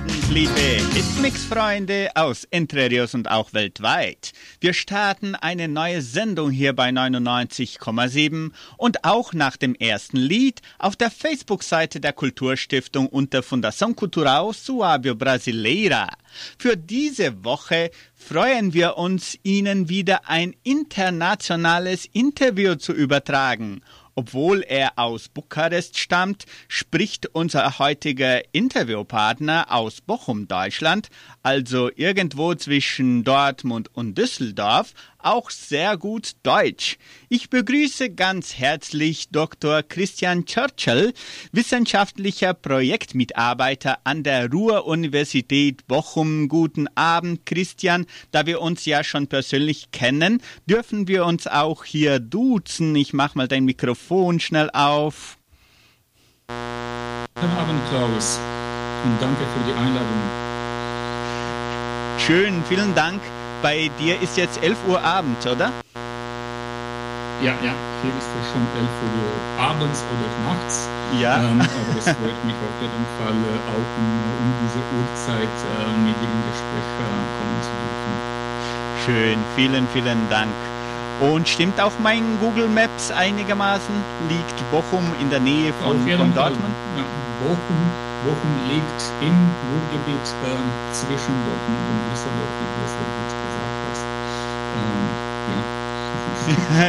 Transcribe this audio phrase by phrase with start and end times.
[0.00, 0.52] Abend, liebe
[0.94, 4.32] Hitmix-Freunde aus Entre und auch weltweit.
[4.60, 10.96] Wir starten eine neue Sendung hier bei 99,7 und auch nach dem ersten Lied auf
[10.96, 16.08] der Facebook-Seite der Kulturstiftung unter Fundação Cultural Suábio Brasileira.
[16.58, 23.82] Für diese Woche freuen wir uns, Ihnen wieder ein internationales Interview zu übertragen.
[24.20, 31.08] Obwohl er aus Bukarest stammt, spricht unser heutiger Interviewpartner aus Bochum, Deutschland,
[31.42, 36.98] also irgendwo zwischen Dortmund und Düsseldorf, auch sehr gut Deutsch.
[37.28, 39.82] Ich begrüße ganz herzlich Dr.
[39.82, 41.12] Christian Churchill,
[41.52, 46.48] wissenschaftlicher Projektmitarbeiter an der Ruhr-Universität Bochum.
[46.48, 48.06] Guten Abend, Christian.
[48.30, 52.94] Da wir uns ja schon persönlich kennen, dürfen wir uns auch hier duzen.
[52.96, 55.38] Ich mach mal dein Mikrofon schnell auf.
[56.48, 58.38] Guten Abend, Klaus.
[59.04, 60.50] Und danke für die Einladung.
[62.18, 63.20] Schön, vielen Dank.
[63.62, 65.70] Bei dir ist jetzt 11 Uhr abends, oder?
[67.44, 70.88] Ja, ja, hier ist es schon 11 Uhr abends oder nachts.
[71.20, 71.44] Ja.
[71.44, 74.08] Ähm, aber es freut mich auf jeden Fall äh, auch um,
[74.40, 78.12] um diese Uhrzeit äh, mit dir in Gespräch äh, kommen zu dürfen.
[79.04, 80.52] Schön, vielen, vielen Dank.
[81.20, 83.94] Und stimmt auch mein Google Maps einigermaßen?
[84.30, 86.32] Liegt Bochum in der Nähe von, von Fall.
[86.32, 86.74] Dortmund?
[86.96, 87.04] Ja,
[87.44, 87.80] Bochum,
[88.24, 89.36] Bochum liegt im
[89.68, 93.19] Ruhrgebiet äh, zwischen Dortmund und Düsseldorf,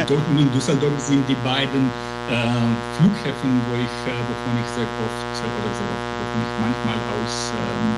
[0.08, 1.90] Dortmund und Düsseldorf sind die beiden
[2.30, 6.54] äh, Flughäfen, wo ich, äh, wovon ich sehr oft äh, oder sehr oft, wovon ich
[6.60, 7.90] manchmal aus ähm,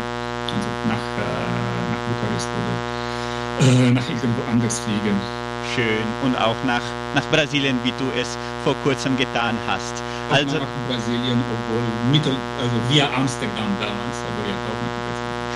[0.54, 2.74] also nach, äh, nach Bukarest oder
[3.60, 5.12] äh, nach irgendwo anders fliege.
[5.74, 6.06] Schön.
[6.22, 6.82] Und auch nach,
[7.14, 8.28] nach Brasilien, wie du es
[8.62, 9.94] vor kurzem getan hast.
[10.30, 14.93] Auch Also, nach Brasilien, obwohl Mittel, also via Amsterdam damals, aber ja, auch nach Brasilien.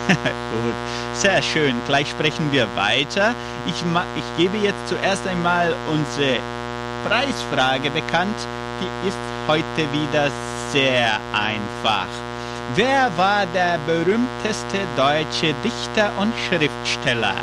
[0.53, 0.75] Gut,
[1.15, 1.75] sehr schön.
[1.87, 3.35] Gleich sprechen wir weiter.
[3.67, 3.75] Ich,
[4.17, 6.39] ich gebe jetzt zuerst einmal unsere
[7.07, 8.37] Preisfrage bekannt.
[8.81, 10.31] Die ist heute wieder
[10.73, 12.07] sehr einfach.
[12.75, 17.35] Wer war der berühmteste deutsche Dichter und Schriftsteller?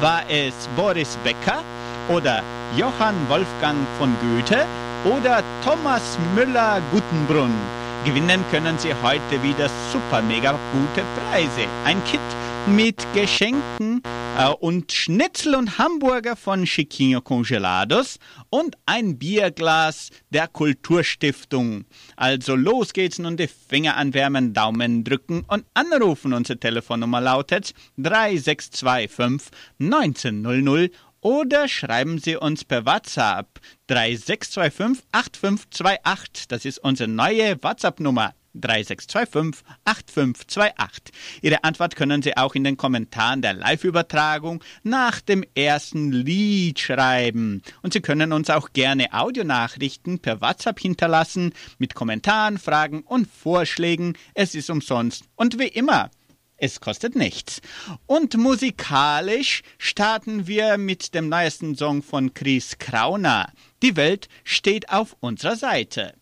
[0.00, 1.62] War es Boris Becker
[2.08, 2.42] oder
[2.76, 4.64] Johann Wolfgang von Goethe
[5.04, 7.77] oder Thomas Müller-Guttenbrunn?
[8.04, 11.66] Gewinnen können Sie heute wieder super mega gute Preise.
[11.84, 12.20] Ein Kit
[12.66, 14.02] mit Geschenken
[14.38, 18.18] äh, und Schnitzel und Hamburger von Chiquinho Congelados
[18.50, 21.86] und ein Bierglas der Kulturstiftung.
[22.16, 26.32] Also los geht's nun die Finger anwärmen, Daumen drücken und anrufen.
[26.32, 36.48] Unsere Telefonnummer lautet 3625 1900 oder schreiben Sie uns per WhatsApp 3625 8528.
[36.48, 38.34] Das ist unsere neue WhatsApp-Nummer.
[38.54, 41.14] 3625 8528.
[41.42, 47.62] Ihre Antwort können Sie auch in den Kommentaren der Live-Übertragung nach dem ersten Lied schreiben.
[47.82, 54.14] Und Sie können uns auch gerne Audionachrichten per WhatsApp hinterlassen mit Kommentaren, Fragen und Vorschlägen.
[54.34, 55.24] Es ist umsonst.
[55.36, 56.10] Und wie immer,
[56.58, 57.60] es kostet nichts.
[58.06, 63.52] Und musikalisch starten wir mit dem neuesten Song von Chris Krauner.
[63.82, 66.14] Die Welt steht auf unserer Seite.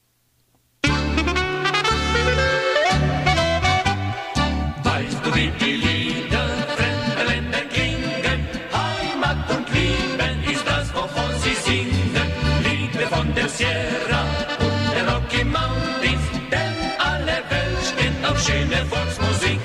[4.83, 8.47] Weißt du, wie die Lieder fremder Länder klingen?
[8.73, 12.31] Heimat und Lieben ist das, wovon sie singen.
[12.63, 14.23] Liebe von der Sierra
[14.59, 19.61] und der Rocky Mountains, denn alle Welt steht auf schöne Volksmusik.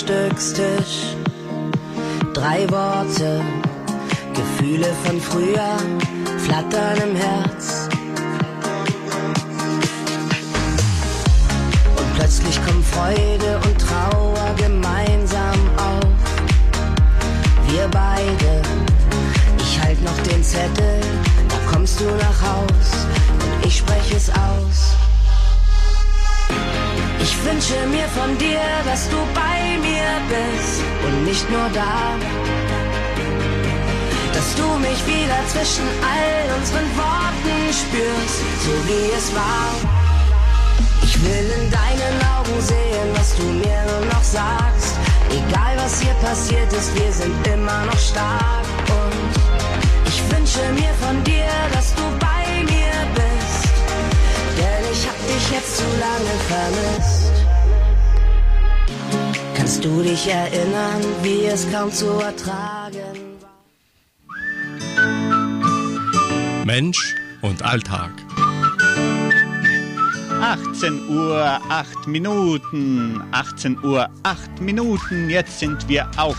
[0.00, 1.09] Frühstückstisch.
[61.80, 63.64] Kaum zu ertragen war?
[66.66, 68.10] Mensch und Alltag.
[70.42, 73.22] 18 Uhr 8 Minuten.
[73.32, 75.30] 18 Uhr 8 Minuten.
[75.30, 76.36] Jetzt sind wir auch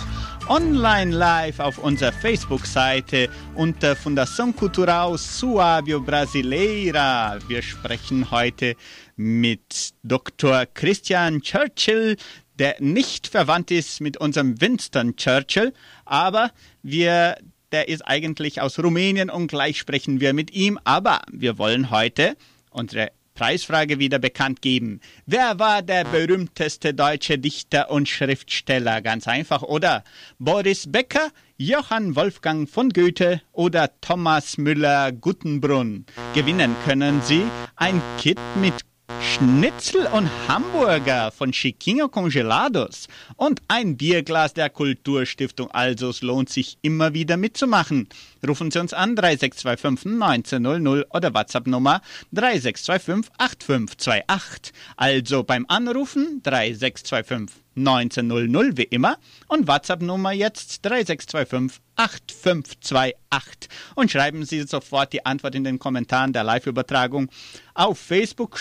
[0.48, 7.40] online live auf unserer Facebook-Seite unter Fundação Cultural Suábio Brasileira.
[7.48, 8.76] Wir sprechen heute
[9.16, 10.66] mit Dr.
[10.74, 12.18] Christian Churchill,
[12.62, 15.74] der nicht verwandt ist mit unserem Winston Churchill,
[16.06, 16.52] aber
[16.84, 17.38] wir
[17.72, 20.78] der ist eigentlich aus Rumänien und gleich sprechen wir mit ihm.
[20.84, 22.36] Aber wir wollen heute
[22.70, 25.00] unsere Preisfrage wieder bekannt geben.
[25.26, 29.02] Wer war der berühmteste deutsche Dichter und Schriftsteller?
[29.02, 30.04] Ganz einfach, oder?
[30.38, 36.06] Boris Becker, Johann Wolfgang von Goethe oder Thomas Müller-Guttenbrunn?
[36.36, 37.44] Gewinnen können Sie
[37.76, 38.76] ein Kit mit
[39.20, 45.72] Schnitzel und Hamburger von Chiquinho Congelados und ein Bierglas der Kulturstiftung.
[45.72, 48.08] Also es lohnt sich immer wieder mitzumachen.
[48.48, 54.74] Rufen Sie uns an 3625 1900 oder WhatsApp Nummer 3625 8528.
[54.96, 64.46] Also beim Anrufen 3625 1900 wie immer und WhatsApp Nummer jetzt 3625 8528 und schreiben
[64.46, 67.30] Sie sofort die Antwort in den Kommentaren der Live-Übertragung
[67.74, 68.60] auf Facebook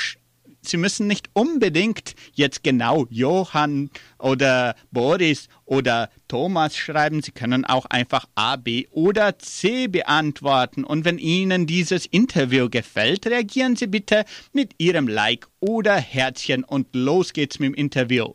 [0.63, 7.23] Sie müssen nicht unbedingt jetzt genau Johann oder Boris oder Thomas schreiben.
[7.23, 10.85] Sie können auch einfach A, B oder C beantworten.
[10.85, 16.89] Und wenn Ihnen dieses Interview gefällt, reagieren Sie bitte mit Ihrem Like oder Herzchen und
[16.95, 18.35] los geht's mit dem Interview.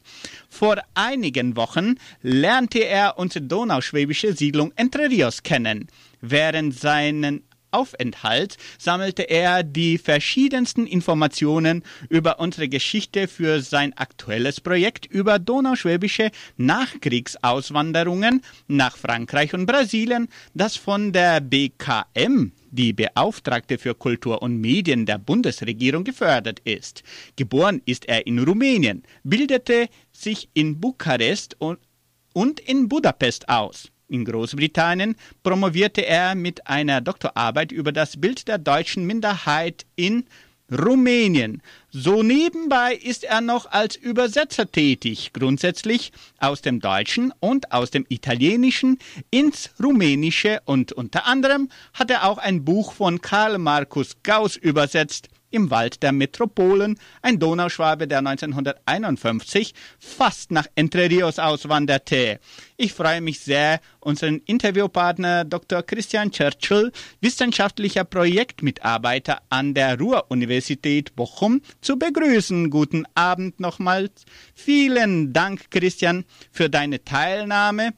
[0.49, 5.87] Vor einigen Wochen lernte er unsere donauschwäbische Siedlung Entre Rios kennen.
[6.21, 7.43] Während seinen
[7.75, 16.31] Aufenthalt sammelte er die verschiedensten Informationen über unsere Geschichte für sein aktuelles Projekt über donauschwäbische
[16.55, 25.05] Nachkriegsauswanderungen nach Frankreich und Brasilien, das von der BKM die Beauftragte für Kultur und Medien
[25.05, 27.03] der Bundesregierung gefördert ist.
[27.35, 33.91] Geboren ist er in Rumänien, bildete sich in Bukarest und, in Budapest aus.
[34.07, 40.25] In Großbritannien promovierte er mit einer Doktorarbeit über das Bild der deutschen Minderheit in
[40.71, 41.61] Rumänien.
[41.91, 48.05] So nebenbei ist er noch als Übersetzer tätig, grundsätzlich aus dem Deutschen und aus dem
[48.09, 48.97] Italienischen
[49.29, 55.29] ins Rumänische und unter anderem hat er auch ein Buch von Karl Markus Gauss übersetzt,
[55.55, 62.39] im Wald der Metropolen, ein Donauschwabe, der 1951 fast nach Entre Rios auswanderte.
[62.75, 65.81] Ich freue mich sehr, unseren Interviewpartner Dr.
[65.81, 72.69] Christian Churchill, wissenschaftlicher Projektmitarbeiter an der Ruhr-Universität Bochum, zu begrüßen.
[72.69, 74.25] Guten Abend nochmals.
[74.53, 77.93] Vielen Dank, Christian, für deine Teilnahme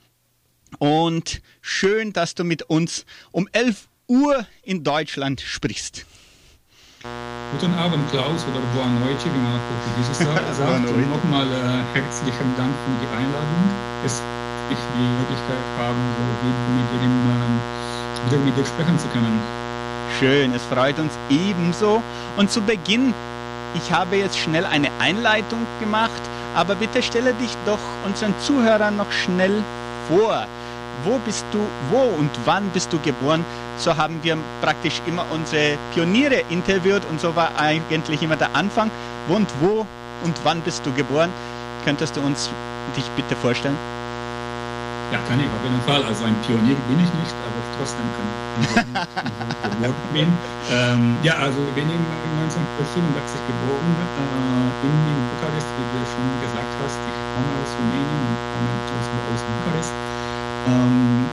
[0.77, 6.05] und schön, dass du mit uns um 11 Uhr in Deutschland sprichst.
[7.51, 10.27] Guten Abend, Klaus, oder Boa Noite, wie man Portugiesisch
[10.59, 10.89] sagt.
[10.89, 13.63] Und nochmal äh, herzlichen Dank für die Einladung.
[14.05, 14.21] Es
[14.69, 19.39] ich die Möglichkeit haben, so mit dir, äh, wieder mit dir sprechen zu können.
[20.19, 22.03] Schön, es freut uns ebenso.
[22.35, 23.13] Und zu Beginn,
[23.75, 26.21] ich habe jetzt schnell eine Einleitung gemacht,
[26.53, 29.63] aber bitte stelle dich doch unseren Zuhörern noch schnell
[30.09, 30.47] vor.
[31.03, 31.59] Wo bist du,
[31.91, 33.45] wo und wann bist du geboren?
[33.77, 38.89] So haben wir praktisch immer unsere Pioniere interviewt und so war eigentlich immer der Anfang.
[39.27, 39.85] Wo und wo
[40.23, 41.29] und wann bist du geboren?
[41.85, 42.49] Könntest du uns
[42.95, 43.77] dich bitte vorstellen?
[45.11, 46.03] Ja, kann ich auf jeden Fall.
[46.03, 48.27] Also ein Pionier bin ich nicht, aber trotzdem kann
[48.59, 48.75] ich
[49.71, 50.27] geboren bin.
[50.67, 52.03] Ähm, ja, also ich bin in
[52.43, 56.99] 1984 geboren äh, in, in Bukarest, wie du schon gesagt hast.
[57.07, 58.26] Ich komme aus Rumänien
[60.67, 61.29] Ähm,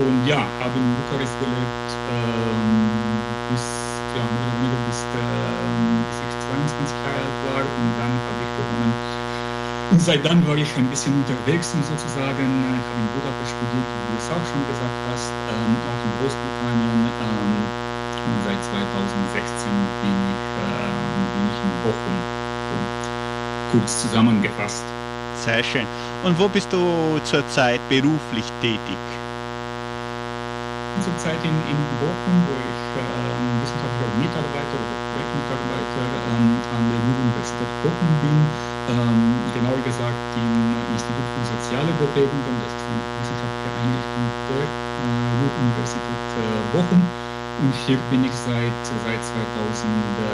[0.00, 1.68] und ja, habe in Bukarest gelebt
[2.08, 3.62] ähm, bis,
[4.16, 8.44] ja, mehr oder weniger bis, äh, bis ich 22 Jahre alt war und dann habe
[8.44, 8.92] ich begonnen,
[9.90, 12.76] und seit dann war ich ein bisschen unterwegs, sozusagen.
[12.76, 16.12] Ich habe in Budapest studiert, wie du es auch schon gesagt hast, ähm, auch in
[16.20, 17.14] Großbritannien.
[17.18, 17.74] Ähm,
[18.26, 22.28] und seit 2016 bin ich, äh, bin ich in Bochum.
[22.68, 22.92] So,
[23.70, 24.84] kurz zusammengefasst.
[25.32, 25.86] Sehr schön.
[26.22, 28.98] Und wo bist du zurzeit beruflich tätig?
[31.04, 37.70] Zurzeit in, in Bochum, wo ich äh, wissenschaftlicher Mitarbeiter oder Projektmitarbeiter ähm, an der Universität
[37.82, 40.52] Bochum bin ähm, genauer gesagt im
[40.96, 47.02] Institut für soziale Bewegungen, das ist eine wissenschaftliche Einrichtung der äh, Ruhr-Universität äh, Bochum.
[47.58, 48.72] Und hier bin ich seit,
[49.02, 50.30] seit, 2000, äh,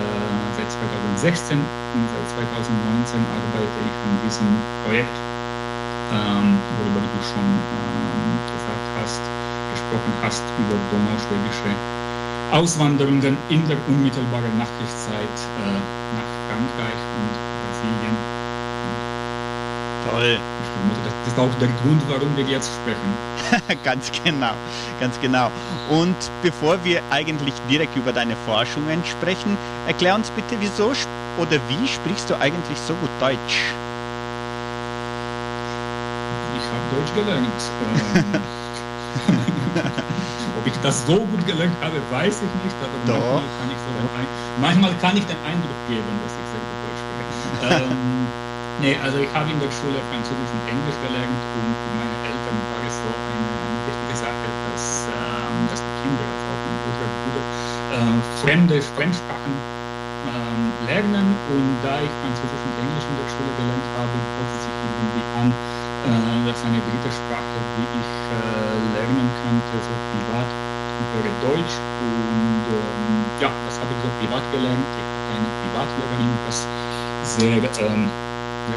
[0.54, 4.48] seit 2016 und seit 2019 arbeite ich an diesem
[4.84, 5.16] Projekt,
[6.12, 9.22] ähm, worüber du schon ähm, gesagt hast,
[9.72, 11.72] gesprochen hast, über donauschwäbische
[12.52, 15.78] Auswanderungen in der unmittelbaren Nachkriegszeit äh,
[16.16, 17.32] nach Frankreich und
[17.64, 18.34] Brasilien
[20.10, 20.38] Toll.
[21.04, 23.80] Das ist auch der Grund, warum wir jetzt sprechen.
[23.84, 24.52] ganz genau,
[25.00, 25.50] ganz genau.
[25.88, 29.56] Und bevor wir eigentlich direkt über deine Forschungen sprechen,
[29.86, 30.92] erklär uns bitte, wieso
[31.38, 33.72] oder wie sprichst du eigentlich so gut Deutsch?
[36.58, 37.72] Ich habe Deutsch gelernt.
[37.80, 38.42] Ähm,
[40.54, 43.92] ob ich das so gut gelernt habe, weiß ich nicht, aber manchmal kann, ich so
[43.92, 44.08] den,
[44.54, 47.32] manchmal kann ich den Eindruck geben, dass ich sehr gut Deutsch spreche.
[47.62, 48.34] ähm,
[48.76, 52.68] Nee, also ich habe in der Schule Französisch und Englisch gelernt und für meine Eltern
[52.68, 56.80] war es so eine, eine wichtige Sache, dass, ähm, dass die Kinder, also auch mein
[56.80, 57.46] größerer Bruder,
[57.88, 59.64] äh, fremde Fremdsprachen
[60.24, 63.73] ähm, lernen und da ich Französisch und Englisch in der Schule gelernt
[66.64, 70.46] eine dritte Sprache, die ich äh, lernen könnte, so privat,
[71.12, 74.86] wäre Deutsch und ähm, ja, das habe ich so privat gelernt.
[74.96, 76.68] Ich hatte eine Privatlehrerin, was
[77.20, 78.10] sehr ähm,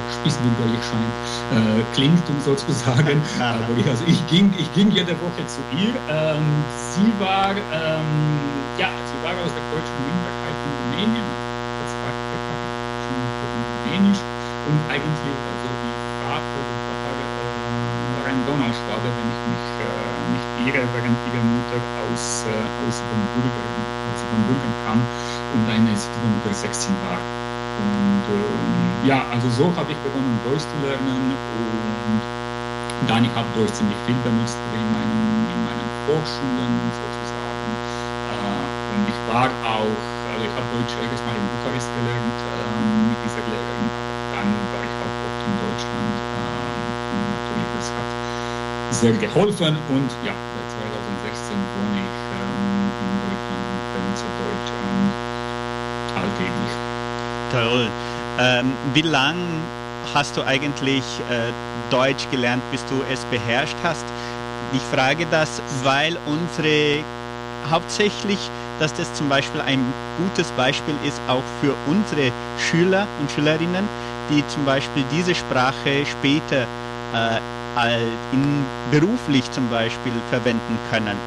[0.08, 1.16] spießbürgerlich scheint,
[1.50, 3.24] äh, klingt, um so zu sagen.
[3.40, 6.02] Aber ich, also ich ging, ich ging jede Woche zu ihr.
[6.08, 11.26] Ähm, sie war, ähm, ja, sie war aus der deutschen Minderheit in Rumänien.
[11.80, 12.12] Das war
[13.08, 13.16] schon
[13.88, 14.20] Rumänisch
[14.68, 16.60] und eigentlich also die Sprache
[17.04, 17.47] war, äh,
[18.28, 23.00] war ein Donauschwabe, wenn ich mich äh, nicht irre, während ihre Mutter aus, äh, aus
[23.00, 23.64] Siebenbürgen,
[24.04, 25.00] aus Siebenbürgen kam
[25.56, 27.24] und eine Siebenbürger 16 war.
[27.80, 33.48] Und äh, ja, also so habe ich begonnen, Deutsch zu lernen und dann ich habe
[33.56, 37.72] Deutsch ziemlich viel benutzt in meinen, in meinen Forschungen sozusagen.
[38.28, 39.96] Äh, und ich war auch,
[40.36, 43.88] also ich habe Deutsch erstmal in Bukarest gelernt äh, mit dieser Lehrerin,
[44.36, 48.10] dann war ich auch oft in Deutschland ähm, und natürlich das hat
[48.92, 50.68] sehr geholfen und ja, seit
[51.24, 55.08] 2016 wohne ich ähm, in Deutschland und benutze Deutsch ähm,
[56.16, 56.74] alltäglich.
[57.52, 57.88] Toll.
[58.40, 59.62] Ähm, wie lange
[60.14, 61.52] hast du eigentlich äh,
[61.90, 64.06] Deutsch gelernt, bis du es beherrscht hast?
[64.74, 67.04] Ich frage das, weil unsere
[67.70, 68.40] hauptsächlich,
[68.80, 73.88] dass das zum Beispiel ein gutes Beispiel ist auch für unsere Schüler und Schülerinnen,
[74.30, 76.64] die zum Beispiel diese Sprache später
[77.14, 77.40] äh,
[78.32, 81.18] in, beruflich zum Beispiel verwenden können.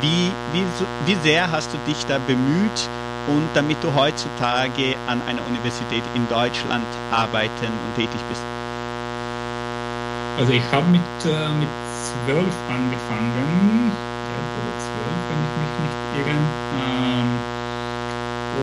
[0.00, 0.64] Wie, wie,
[1.06, 2.88] wie sehr hast du dich da bemüht,
[3.26, 8.42] und damit du heutzutage an einer Universität in Deutschland arbeiten und tätig bist?
[10.38, 11.68] Also ich habe mit, äh, mit
[12.00, 13.92] zwölf angefangen,
[14.34, 16.36] elf oder zwölf, wenn ich mich nicht irre.
[16.80, 17.30] Ähm,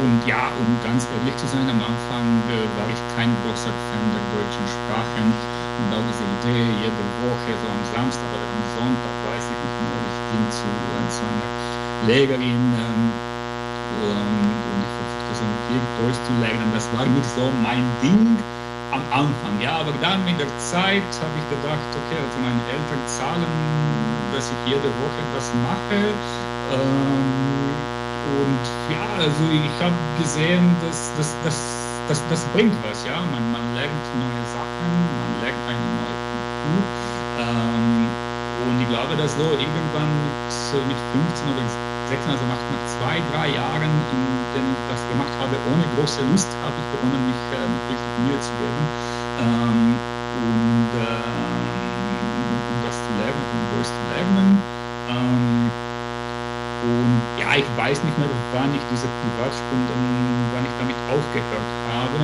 [0.04, 4.06] und ja, um ganz ehrlich zu sein, am Anfang äh, war ich kein großer Fan
[4.12, 5.22] der deutschen Sprache.
[5.78, 10.02] Und diese Idee, jede Woche, so am Samstag oder am Sonntag, weiß ich nicht mehr,
[10.04, 11.54] ich ging zu, zu einer
[12.00, 13.24] Lehrerin, ähm,
[13.90, 15.64] und ich versuchte so
[15.96, 16.72] Deutsch zu lernen.
[16.72, 18.46] Das war nicht so mein Ding.
[18.90, 23.06] am Anfang, ja, aber dann mit der Zeit habe ich gedacht, okay, also meine Eltern
[23.06, 26.20] zahlen, dass ich jede Woche das mache.
[26.66, 27.92] Ähm,
[28.22, 31.38] und ja, also ich habe gesehen, dass das,
[32.08, 33.26] das, das, bringt was, ja.
[33.26, 36.90] Man, man lernt neue Sachen, man lernt eine neue Kultur.
[37.36, 38.22] Ähm,
[38.54, 40.40] und ich glaube, dass so irgendwann mit,
[40.86, 41.68] mit 15 oder
[42.06, 46.60] 16, also nach, zwei, drei Jahren, in denen ich das gemacht habe, ohne große Lust,
[46.62, 48.94] habe ich begonnen, mich äh, richtig Mühe zu geben.
[49.38, 50.98] Ähm, und äh,
[52.68, 54.70] um das zu lernen, um durchzulernen.
[55.08, 55.80] Ähm,
[56.80, 62.18] und ja, ich weiß nicht mehr, wann ich diese Privatstunden, wann ich damit aufgehört habe.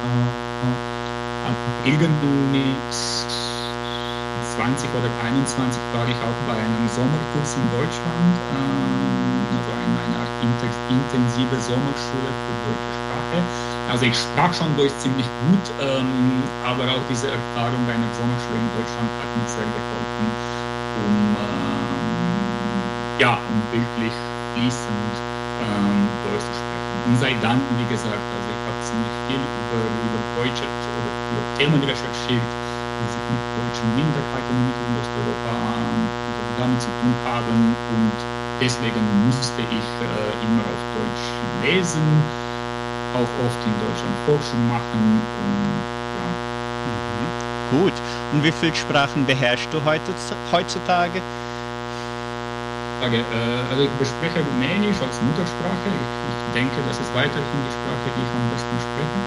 [0.00, 2.78] Äh, äh, irgendwann mit
[4.40, 10.30] 20 oder 21 war ich auch bei einem Sommerkurs in Deutschland, ähm, also eine, Art
[10.88, 13.48] intensive Sommerschule für deutsche Sprache.
[13.86, 18.58] Also ich sprach schon Deutsch ziemlich gut, ähm, aber auch diese Erfahrung bei einer Sommerschule
[18.58, 20.38] in Deutschland hat mir sehr geholfen,
[20.94, 21.97] um, ähm,
[23.18, 23.38] ja,
[23.70, 24.14] wirklich
[24.54, 25.14] fließend
[25.62, 26.96] ähm, Deutsch zu sprechen.
[27.06, 31.42] Und seit dann, wie gesagt, also ich habe ziemlich viel über, über deutsche oder über
[31.58, 35.58] Themen recherchiert, die sich mit deutschen Minderheiten in Osteuropa
[36.58, 37.74] damit zu tun haben.
[37.94, 38.18] Und
[38.60, 41.26] deswegen musste ich äh, immer auf Deutsch
[41.62, 42.06] lesen,
[43.14, 45.22] auch oft in Deutschland Forschung machen.
[45.42, 45.78] Und,
[46.86, 47.82] mhm.
[47.82, 47.92] Gut.
[48.32, 49.80] Und wie viele Sprachen beherrschst du
[50.52, 51.22] heutzutage?
[53.00, 53.34] Äh,
[53.68, 55.90] also ich bespreche Rumänisch als Muttersprache.
[56.20, 59.24] Ich, denke, das ist weiterhin die Sprache, die ich am besten spreche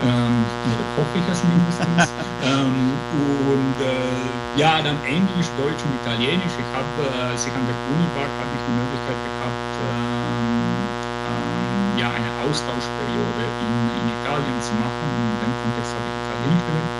[0.00, 2.14] ähm, oder hoffe ich es mindestens.
[2.40, 6.58] ähm, und äh, ja, dann Englisch, Deutsch und Italienisch.
[6.58, 10.98] Ich habe, äh, als ich an der Uni war, habe ich die Möglichkeit gehabt, ähm,
[11.24, 15.14] ähm, ja, eine Austauschperiode in, in Italien zu machen.
[15.14, 16.92] In dem Kontext habe ich Italienisch gelernt.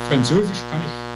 [0.00, 1.09] Französisch kann ich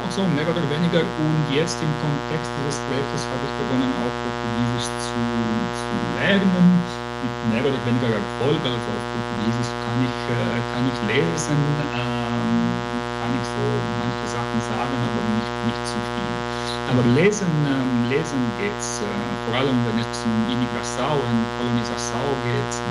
[0.00, 1.02] auch so, mehr oder weniger.
[1.18, 6.84] Und jetzt im Kontext dieses Projektes habe ich begonnen, auch Portugiesisch zu, zu lernen
[7.20, 8.64] mit mehr oder weniger Erfolg.
[8.64, 11.58] Also auf Portugiesisch kann ich, äh, kann ich lesen,
[11.94, 13.60] ähm, kann ich so
[13.98, 16.44] manche Sachen sagen, aber nicht, nicht zu viel.
[16.86, 19.06] Aber lesen, ähm, lesen geht's, äh,
[19.44, 22.82] vor allem wenn es um Immigration und Kolonisation geht,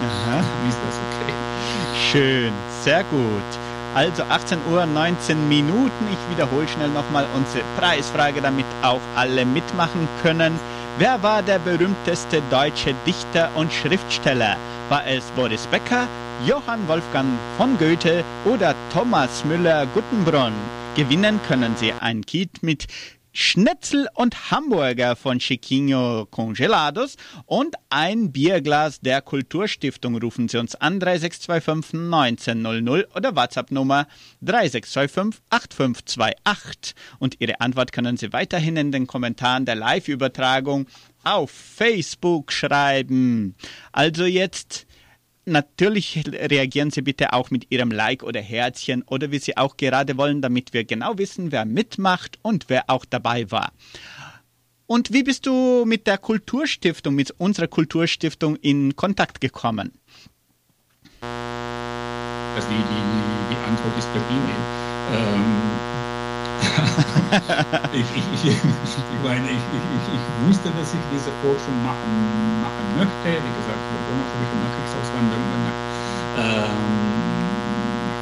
[0.00, 0.40] Aha.
[0.68, 1.32] ist das okay.
[2.12, 3.42] Schön, sehr gut.
[3.94, 6.08] Also 18 Uhr 19 Minuten.
[6.12, 10.58] Ich wiederhole schnell nochmal unsere Preisfrage, damit auch alle mitmachen können.
[10.98, 14.56] Wer war der berühmteste deutsche Dichter und Schriftsteller?
[14.88, 16.08] War es Boris Becker,
[16.44, 20.52] Johann Wolfgang von Goethe oder Thomas Müller-Guttenbrunn?
[20.96, 22.86] Gewinnen können Sie ein Kit mit
[23.36, 27.16] Schnitzel und Hamburger von Chiquinho Congelados
[27.46, 30.16] und ein Bierglas der Kulturstiftung.
[30.18, 34.06] Rufen Sie uns an 3625 1900 oder WhatsApp Nummer
[34.40, 36.94] 3625 8528.
[37.18, 40.86] Und Ihre Antwort können Sie weiterhin in den Kommentaren der Live-Übertragung
[41.24, 43.56] auf Facebook schreiben.
[43.90, 44.86] Also jetzt
[45.46, 50.16] Natürlich reagieren Sie bitte auch mit Ihrem Like oder Herzchen oder wie Sie auch gerade
[50.16, 53.72] wollen, damit wir genau wissen, wer mitmacht und wer auch dabei war.
[54.86, 59.92] Und wie bist du mit der Kulturstiftung, mit unserer Kulturstiftung in Kontakt gekommen?
[61.20, 64.60] Also die, die, die Antwort ist per E-Mail.
[65.12, 65.94] Ähm
[67.92, 72.84] ich, ich, ich, ich, meine, ich, ich, ich, wusste, dass ich diese Forschung machen, machen
[72.96, 73.28] möchte.
[73.28, 74.52] Wie gesagt, damals habe ich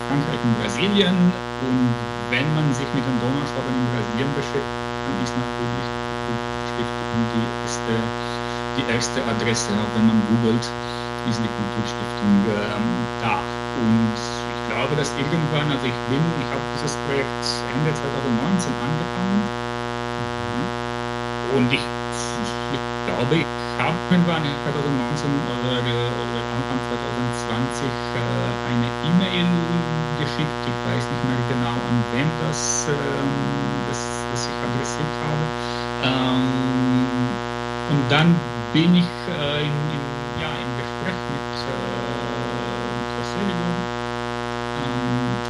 [0.09, 1.33] Frankreich und Brasilien.
[1.61, 1.95] Und
[2.31, 4.67] wenn man sich mit den Donauschwaben in Brasilien beschäftigt,
[5.05, 5.87] dann ist natürlich
[6.29, 6.39] die
[6.71, 7.95] Stiftung die erste,
[8.77, 9.73] die erste Adresse.
[9.81, 10.65] Auch wenn man googelt,
[11.29, 12.85] ist die Kulturstiftung ähm,
[13.21, 13.45] da.
[13.83, 14.13] Und
[14.73, 17.45] glaube, dass irgendwann, also ich bin, ich habe dieses Projekt
[17.77, 19.43] Ende 2019 angefangen
[21.55, 25.83] und ich, ich glaube, ich habe irgendwann 2019 oder,
[26.19, 30.67] oder Anfang 2020 äh, eine E-Mail geschickt.
[30.67, 33.25] Ich weiß nicht mehr genau, an wem das, äh,
[33.85, 35.55] das, das ich adressiert habe.
[36.03, 37.43] Ähm,
[37.87, 43.85] und dann bin ich äh, in, in, ja, im Gespräch mit, äh, mit Roselio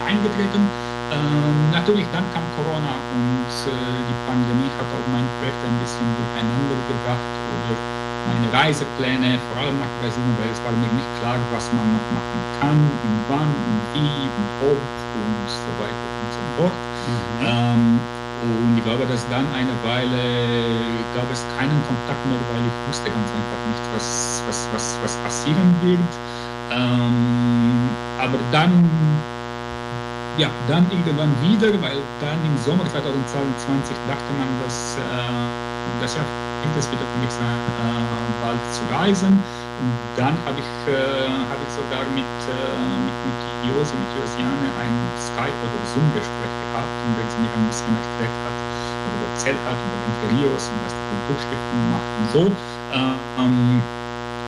[0.01, 0.75] eingetreten.
[1.13, 6.15] Ähm, natürlich, dann kam Corona und äh, die Pandemie hat auch mein Projekt ein bisschen
[6.15, 7.77] durcheinander gebracht oder
[8.25, 12.09] meine Reisepläne, vor allem nach Brasilien, weil es war mir nicht klar, was man noch
[12.09, 16.89] machen kann und wann und wie und ob und so weiter und so fort.
[17.07, 17.47] Mhm.
[17.47, 22.87] Ähm, und ich glaube, dass dann eine Weile gab es keinen Kontakt mehr, weil ich
[22.87, 26.21] wusste ganz einfach nicht, was, was, was, was passieren wird.
[26.71, 29.27] Ähm, aber dann
[30.35, 35.51] ja, dann irgendwann wieder, weil dann im Sommer 2022 dachte man, dass äh,
[35.99, 36.35] das Jahr
[36.77, 39.47] es wieder sein, äh, bald zu reisen.
[39.75, 40.93] Und dann habe ich, äh,
[41.49, 47.03] hab ich sogar mit, äh, mit, mit Josi, mit Josiane ein Skype- oder Zoom-Gespräch gehabt,
[47.03, 48.65] in dem sie mir ein bisschen erklärt hat
[49.03, 52.57] oder erzählt hat über Interiors und was die Kulturstiftung macht und so.
[52.91, 53.91] Ähm,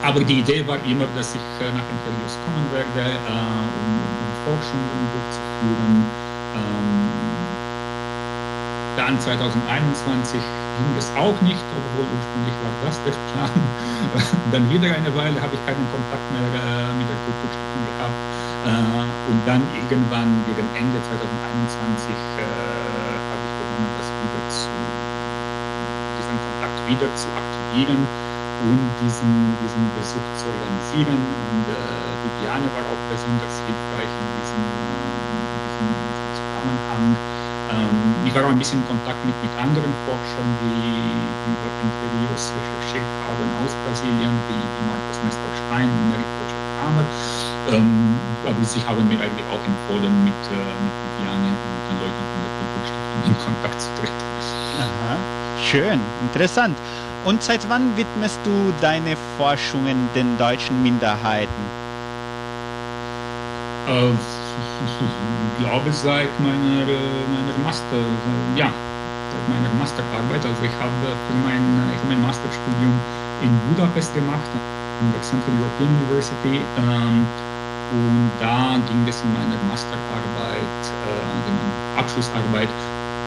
[0.05, 3.89] aber die Idee war immer, dass ich äh, nach Interiors kommen werde, äh, um,
[4.21, 6.05] um Forschungen durchzuführen.
[6.53, 7.09] Ähm,
[8.95, 13.49] dann 2021 ging es auch nicht, obwohl ursprünglich war das der Plan.
[14.53, 18.21] dann wieder eine Weile habe ich keinen Kontakt mehr äh, mit der Kulturstiftung gehabt.
[18.65, 24.73] Und dann irgendwann gegen Ende 2021 äh, habe ich begonnen, das wieder zu,
[26.17, 28.24] diesen Kontakt wieder zu aktivieren
[28.57, 31.33] und diesen, diesen Besuch zu organisieren.
[31.33, 37.17] Und äh, Viviane war auch besonders hilfreich in diesem, äh, in diesem Zusammenhang.
[37.67, 41.69] Ähm, ich war auch ein bisschen in Kontakt mit, mit anderen Forschern, die, die über
[41.79, 46.27] Interviews recherchiert haben aus Brasilien, wie, wie Markus Nestor Stein und Erik
[46.75, 47.09] Kramer.
[47.67, 52.27] Ähm, aber sie haben mir eigentlich auch empfohlen, mit, äh, mit Viviane und den Leuten
[52.31, 54.13] von der Kulturstiftung in Kontakt zu treten.
[54.77, 56.77] Aha, schön, interessant.
[57.25, 61.65] Und seit wann widmest du deine Forschungen den deutschen Minderheiten?
[63.87, 67.97] Äh, ich glaube seit meiner, meiner Master,
[68.55, 68.69] ja,
[69.31, 70.45] seit meiner Masterarbeit.
[70.45, 70.93] Also ich habe
[71.43, 71.63] mein,
[71.95, 72.93] ich mein Masterstudium
[73.41, 74.49] in Budapest gemacht,
[75.01, 76.61] an der Central European University.
[76.77, 77.25] Ähm,
[77.91, 82.69] und da ging es in meiner Masterarbeit, äh, also meiner Abschlussarbeit,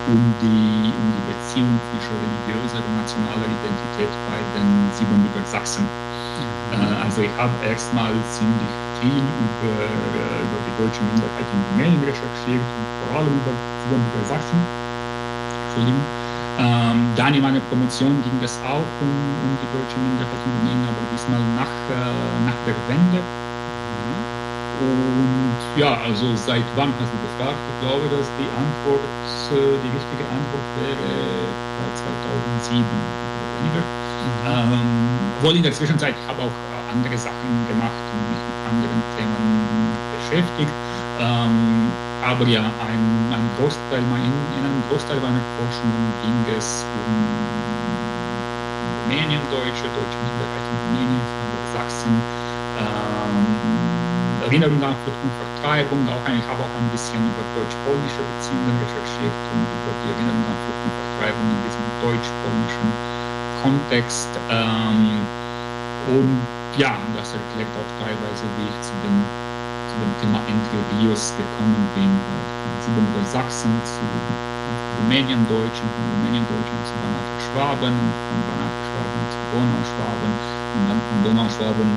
[0.08, 5.84] um die, um die Beziehung zwischen religiöser und nationaler Identität bei den Siebenbürger Sachsen.
[6.72, 9.74] Äh, also ich habe erstmal ziemlich viel über,
[10.42, 13.52] über die deutsche Minderheit in Rumänien recherchiert und vor allem über
[13.84, 14.58] Siebenbürger Sachsen.
[15.68, 16.04] Entschuldigung.
[16.58, 20.88] Ähm, dann in meiner Promotion ging es auch um, um die deutsche Minderheit in Rumänien,
[20.88, 23.22] aber diesmal nach, äh, nach der Wende.
[24.80, 27.58] Und ja, also seit wann hast du gefragt?
[27.66, 29.02] Ich glaube, dass die Antwort,
[29.50, 33.82] äh, die richtige Antwort wäre bei 2007 oder weniger.
[33.82, 34.74] Mhm.
[34.74, 36.52] Ähm, obwohl in der Zwischenzeit, ich habe auch
[36.88, 40.72] andere Sachen gemacht und mich mit anderen Themen beschäftigt.
[41.20, 45.90] Ähm, aber ja, ein, ein Großteil, in, in einem Großteil meiner Forschung
[46.22, 47.14] ging es um
[49.08, 51.26] Rumänien-Deutsche, deutsche Minderheiten in Rumänien,
[51.72, 52.14] Sachsen,
[52.78, 59.64] ähm, Erinnerung an Vertreibung, auch ich habe auch ein bisschen über deutsch-polnische Beziehungen recherchiert und
[59.64, 62.90] über die Erinnerung an Vertreibung in diesem deutsch-polnischen
[63.62, 64.30] Kontext.
[64.50, 65.26] Ähm,
[66.08, 66.40] und
[66.78, 69.18] ja, das erklärt auch teilweise, wie ich zu dem,
[69.90, 72.12] zu dem Thema Entre Rios gekommen bin,
[72.88, 74.00] von Sachsen zu
[75.02, 81.88] Rumänien-Deutschen, von Rumänien-Deutschen zu Banater Schwaben, von Banater Schwaben zu Donauschwaben und dann von Donauschwaben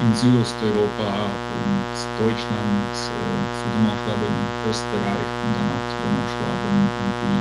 [0.00, 7.38] in Südosteuropa und Deutschland, äh, zu Donauschwaben in Österreich und dann auch zu Donauschwaben irgendwie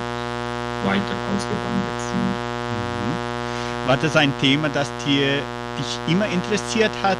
[0.86, 2.34] weiter ausgewandert sind.
[2.74, 3.88] Mhm.
[3.88, 5.41] War das ein Thema, das dir,
[5.78, 7.17] dich immer interessiert hat?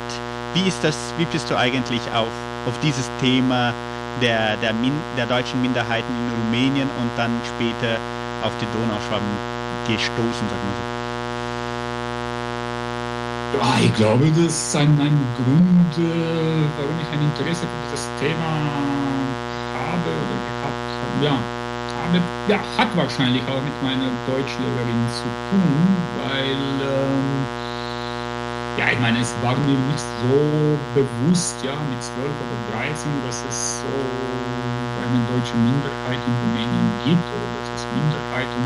[0.54, 2.34] Wie ist das, wie bist du eigentlich auf,
[2.65, 3.73] auf dieses Thema
[4.21, 7.97] der, der, Min, der deutschen Minderheiten in Rumänien und dann später
[8.41, 9.28] auf die Donauschwaben
[9.88, 10.96] gestoßen, sagen wir so?
[13.53, 18.07] Ja, ich glaube, das ist ein, ein Grund, äh, warum ich ein Interesse für dieses
[18.19, 19.25] Thema
[19.73, 21.25] habe oder gehabt habe.
[21.25, 21.39] Ja,
[21.97, 27.57] habe, ja, hat wahrscheinlich auch mit meiner Deutschlehrerin zu tun, weil, ähm,
[28.77, 33.43] ja, ich meine, es war mir nicht so bewusst, ja, mit 12 oder 13, dass
[33.45, 33.88] es so
[35.01, 38.63] eine deutsche Minderheit in Rumänien gibt oder dass es Minderheiten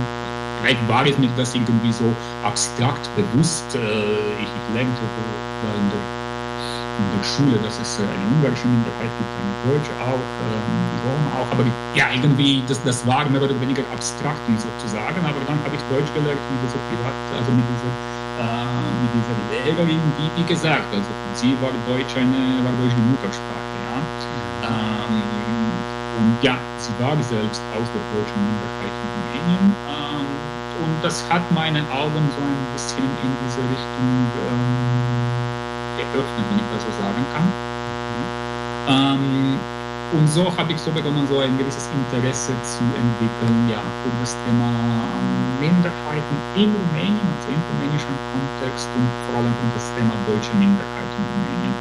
[0.88, 3.76] war es mir das irgendwie so abstrakt bewusst.
[3.76, 6.00] Äh, ich, lernte in der,
[6.98, 11.40] in der Schule, dass es äh, eine ungarische Minderheit gibt, eine deutsche auch, die Roma
[11.40, 11.52] auch.
[11.52, 15.26] Aber ja, irgendwie, das, das war mehr oder weniger abstrakt sozusagen.
[15.26, 17.98] Aber dann habe ich Deutsch gelernt mit dieser Privat, also mit dieser,
[18.38, 23.02] äh, mit dieser Lehrerin, die, wie gesagt, also sie war Deutsch, eine, war Deutsch die
[23.02, 23.78] Muttersprache.
[23.84, 24.08] Ja.
[24.64, 29.81] Ähm, und ja, sie war selbst aus der deutschen Minderheit in Rumänien.
[31.02, 35.42] Ähm, das hat meine Augen so ein bisschen in diese Richtung ähm,
[35.98, 37.54] geöffnet, wenn ich das so sagen kann.
[38.88, 39.60] Ähm,
[40.12, 44.36] und so habe ich so begonnen, so ein gewisses Interesse zu entwickeln, ja, für das
[44.46, 45.22] Thema
[45.60, 51.16] Minderheiten in Rumänien, also im rumänischen Kontext und vor allem für das Thema deutsche Minderheiten
[51.16, 51.76] in Rumänien.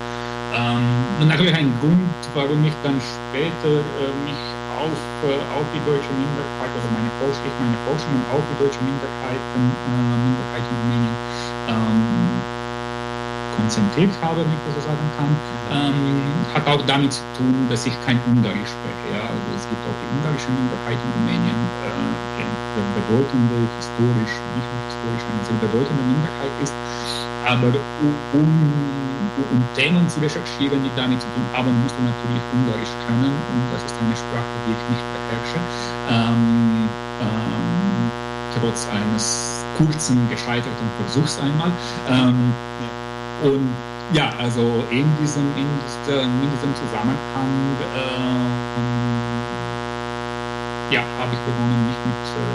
[0.54, 4.38] Ähm, natürlich ein Grund, warum ich dann später äh, mich
[4.70, 9.80] auf, äh, auf die deutsche Minderheit oder meine Forschung, meine Forschungen auf die deutsche Minderheiten,
[9.84, 11.20] äh, Minderheit in Rumänien
[11.66, 12.48] ähm,
[13.50, 17.84] konzentriert habe, wenn ich das so sagen kann, ähm, hat auch damit zu tun, dass
[17.84, 19.08] ich kein Ungarisch spreche.
[19.08, 19.26] Ja?
[19.26, 24.80] Also es gibt auch die ungarische Minderheit in Rumänien, äh, die bedeutende, historisch, nicht nur
[24.82, 26.80] historisch, eine sehr bedeutende Minderheit ist.
[27.46, 27.72] Aber
[28.32, 33.32] um, um Themen zu recherchieren, die damit zu tun haben, musst du natürlich Ungarisch können
[33.32, 35.60] und das ist eine Sprache, die ich nicht beherrsche.
[36.10, 36.88] Ähm,
[37.20, 38.12] ähm,
[38.58, 41.72] trotz eines kurzen, gescheiterten Versuchs einmal.
[42.08, 42.52] Ähm.
[43.42, 43.70] Und
[44.12, 48.50] ja, also in diesem, in diesem, in diesem Zusammenhang äh,
[50.94, 52.50] ja, habe ich begonnen, mich mit, äh,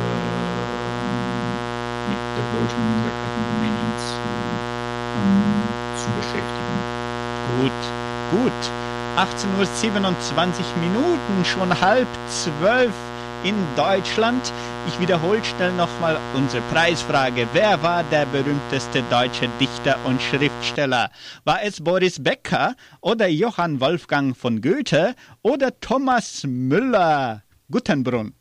[2.11, 3.84] mit der deutschen Minderheit in Rumänien
[5.97, 6.77] zu beschäftigen.
[7.59, 7.71] Gut,
[8.31, 8.61] gut.
[9.17, 12.93] 18.27 Uhr Minuten, schon halb zwölf
[13.43, 14.41] in Deutschland.
[14.87, 17.47] Ich wiederhole schnell nochmal unsere Preisfrage.
[17.53, 21.09] Wer war der berühmteste deutsche Dichter und Schriftsteller?
[21.43, 27.43] War es Boris Becker oder Johann Wolfgang von Goethe oder Thomas Müller?
[27.71, 28.33] Guttenbrunn.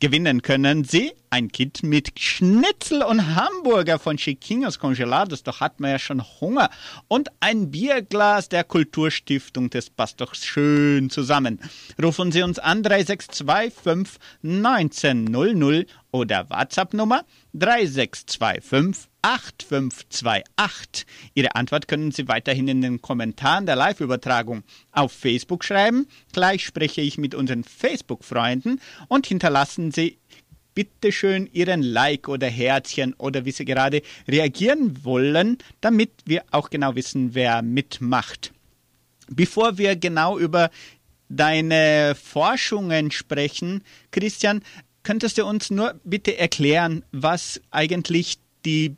[0.00, 5.90] Gewinnen können Sie ein Kit mit Schnitzel und Hamburger von Chiquinhos Congelados, doch hat man
[5.90, 6.70] ja schon Hunger.
[7.06, 11.60] Und ein Bierglas der Kulturstiftung, das passt doch schön zusammen.
[12.02, 21.06] Rufen Sie uns an 3625 1900 oder WhatsApp-Nummer 3625 8528.
[21.34, 26.06] Ihre Antwort können Sie weiterhin in den Kommentaren der Live-Übertragung auf Facebook schreiben.
[26.32, 30.18] Gleich spreche ich mit unseren Facebook-Freunden und hinterlassen Sie
[30.74, 36.70] bitte schön Ihren Like oder Herzchen oder wie Sie gerade reagieren wollen, damit wir auch
[36.70, 38.52] genau wissen, wer mitmacht.
[39.28, 40.70] Bevor wir genau über
[41.28, 44.62] deine Forschungen sprechen, Christian,
[45.02, 48.96] könntest du uns nur bitte erklären, was eigentlich die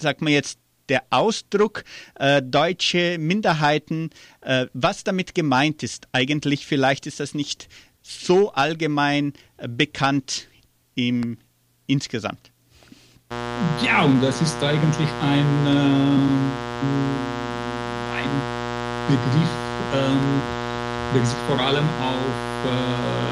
[0.00, 6.08] sagt man jetzt, der Ausdruck äh, deutsche Minderheiten, äh, was damit gemeint ist.
[6.12, 7.68] Eigentlich vielleicht ist das nicht
[8.02, 10.46] so allgemein äh, bekannt
[10.94, 11.38] im,
[11.86, 12.52] insgesamt.
[13.84, 16.20] Ja, und das ist eigentlich ein, äh,
[18.14, 18.30] ein
[19.08, 19.50] Begriff,
[19.94, 20.42] ähm,
[21.14, 23.25] der sich vor allem auf äh,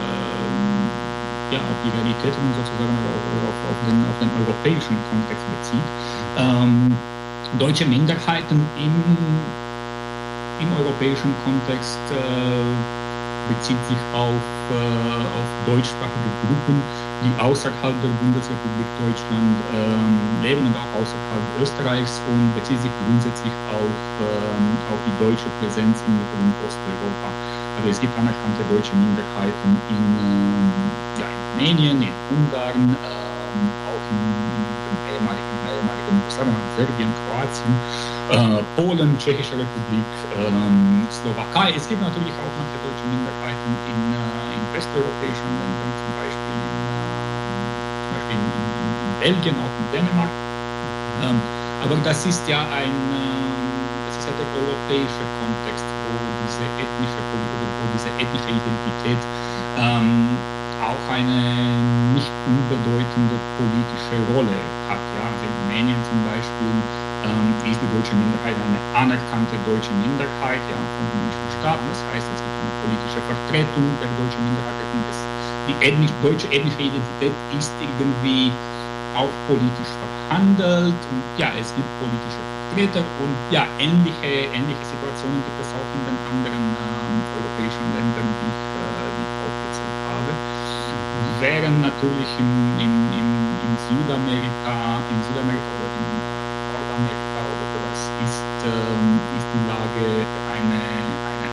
[1.55, 5.89] ja, auf die Realitäten sozusagen oder auf, auf, den, auf den europäischen Kontext bezieht.
[6.37, 6.91] Ähm,
[7.59, 8.95] deutsche Minderheiten im,
[10.61, 13.05] im europäischen Kontext äh,
[13.49, 16.83] bezieht sich auf, äh, auf deutschsprachige Gruppen,
[17.23, 23.53] die außerhalb der Bundesrepublik Deutschland ähm, leben und auch außerhalb Österreichs und bezieht sich grundsätzlich
[23.71, 27.29] auf, ähm, auf die deutsche Präsenz in Mittel- und Osteuropa.
[27.77, 30.73] Also es gibt anerkannte deutsche Minderheiten in, ähm,
[31.19, 34.19] ja, Rumänien, in Ungarn, ähm, auch in,
[35.15, 37.79] ehemaligen, ehemaligen Jugoslawien, Serbien, Kroatien,
[38.29, 40.05] äh, Polen, Tschechische Republik,
[40.37, 41.73] ähm, Slowakei.
[41.77, 46.75] Es gibt natürlich auch manche deutsche Minderheiten in, äh, in westeuropäischen Ländern, zum Beispiel in,
[46.91, 47.23] äh,
[48.03, 50.35] zum Beispiel in, in, Belgien, auch in Dänemark.
[51.23, 51.39] Ähm,
[51.83, 53.55] aber das ist ja ein, äh,
[54.11, 56.11] das ist ja der europäische Kontext, wo
[56.43, 57.55] diese ethnische Politik
[57.95, 59.23] diese ethnische Identität
[59.79, 64.59] ähm, auch eine nicht unbedeutende politische Rolle
[64.89, 65.01] hat.
[65.15, 65.31] Ja?
[65.31, 66.71] Also in Rumänien zum Beispiel
[67.25, 71.81] ähm, ist die deutsche Minderheit eine anerkannte deutsche Minderheit ja, vom rumänischen Staat.
[71.89, 74.75] Das heißt, es gibt eine politische Vertretung der deutschen Minderheit.
[75.07, 75.17] Das,
[75.67, 78.53] die ethnisch, deutsche ethnische Identität ist irgendwie
[79.15, 85.61] auch politisch verhandelt und ja, es gibt politische Vertreter und ja, ähnliche, ähnliche Situationen gibt
[85.61, 88.64] es auch in den anderen ähm, europäischen Ländern, die.
[91.41, 96.25] Während natürlich in, in, in, in Südamerika, in Südamerika oder in
[96.73, 101.51] Nordamerika oder sowas ist, ähm, ist die Lage eine, eine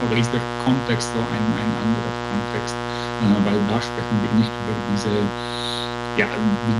[0.00, 2.76] oder ist der Kontext so ein, ein anderer Kontext,
[3.20, 5.32] äh, weil da sprechen wir nicht über diese
[6.18, 6.28] ja,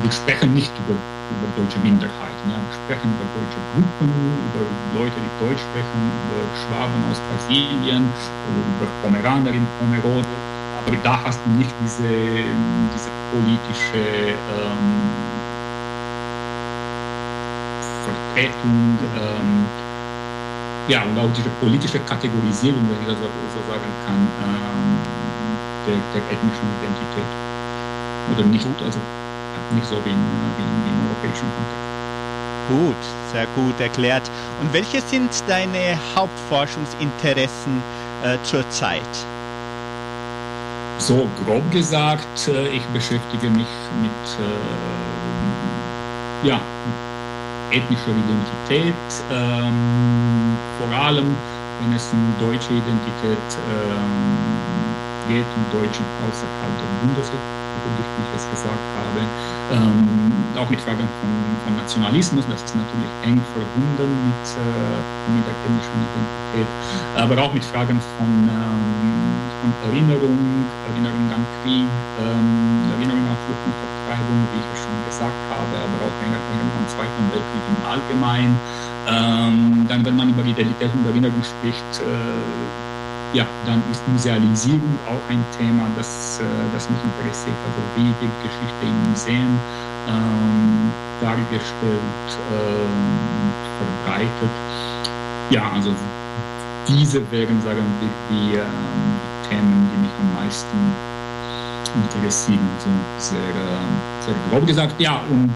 [0.03, 0.95] wir sprechen nicht über,
[1.31, 2.51] über deutsche Minderheiten.
[2.51, 2.63] Ja.
[2.63, 8.61] Wir sprechen über deutsche Gruppen, über Leute, die Deutsch sprechen, über Schwaben aus Brasilien oder
[8.61, 10.48] über Pomeraner in Pomerode.
[10.89, 14.89] Aber da hast du nicht diese, diese politische ähm,
[18.09, 19.67] Vertretung, ähm,
[20.89, 24.97] ja, und auch diese politische Kategorisierung, wenn ich das so sagen kann, ähm,
[25.85, 27.29] der, der ethnischen Identität.
[28.33, 28.99] Oder nicht, also
[29.77, 30.17] nicht so wie, in,
[30.57, 31.85] wie, wie im europäischen Kontext.
[32.71, 34.25] Gut, sehr gut erklärt.
[34.63, 37.83] Und welche sind deine Hauptforschungsinteressen
[38.25, 39.05] äh, zurzeit?
[40.99, 43.69] So grob gesagt, äh, ich beschäftige mich
[44.03, 46.61] mit äh, ja,
[47.71, 48.95] ethnischer Identität,
[49.31, 51.37] ähm, vor allem
[51.81, 53.39] wenn es um deutsche Identität
[53.71, 54.39] ähm,
[55.29, 59.21] geht, um Deutschen außerhalb der Bundesrepublik, wie ich es gesagt habe,
[59.73, 61.31] ähm, auch mit Fragen von,
[61.65, 64.99] von, Nationalismus, das ist natürlich eng verbunden mit, äh,
[65.35, 66.69] mit der ethnischen Identität,
[67.17, 70.39] aber auch mit Fragen von, ähm, von Erinnerung,
[70.89, 71.89] Erinnerung an Krieg,
[72.19, 76.71] ähm, Erinnerung an Flucht und Vertreibung, wie ich es schon gesagt habe, aber auch Erinnerung
[76.77, 78.57] am Zweiten Weltkrieg im Allgemeinen.
[79.09, 82.88] Ähm, dann, wenn man über Identität und Erinnerung spricht, äh,
[83.33, 87.57] ja, dann ist Musealisierung auch ein Thema, das, äh, das mich interessiert.
[87.67, 89.59] Also wie wird Geschichte in Museen
[90.09, 93.09] ähm, dargestellt und äh,
[93.79, 94.51] verbreitet.
[95.51, 95.95] Ja, also
[96.87, 100.79] diese wären, sagen wir, die, äh, die Themen, die mich am meisten
[101.95, 102.69] interessieren.
[102.79, 105.55] So sehr, äh, sehr grob gesagt, ja, und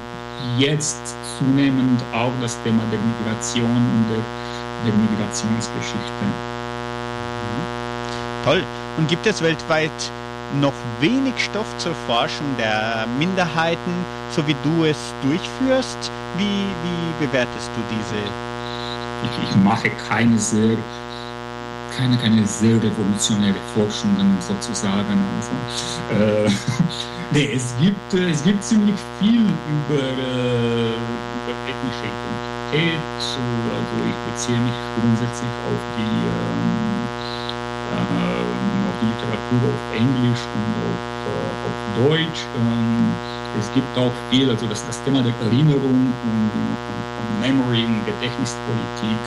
[0.58, 4.22] jetzt zunehmend auch das Thema der Migration und der,
[4.84, 6.51] der Migrationsgeschichte.
[8.44, 8.62] Toll.
[8.96, 9.90] Und gibt es weltweit
[10.60, 16.10] noch wenig Stoff zur Forschung der Minderheiten, so wie du es durchführst?
[16.36, 18.22] Wie, wie bewertest du diese?
[19.24, 20.76] Ich, ich mache keine sehr
[21.96, 25.20] keine, keine sehr revolutionäre Forschungen sozusagen.
[25.36, 26.50] Also, äh,
[27.32, 33.00] Nee, es gibt, äh, es gibt ziemlich viel über, äh, über ethnische Identität.
[33.16, 36.91] Also ich beziehe mich grundsätzlich auf die, äh,
[37.98, 42.46] auf die Literatur auf Englisch und auf, äh, auf Deutsch.
[42.56, 43.12] Ähm,
[43.58, 46.50] es gibt auch viel, also das, das Thema der Erinnerung und
[47.16, 49.20] von Memory und Gedächtnispolitik.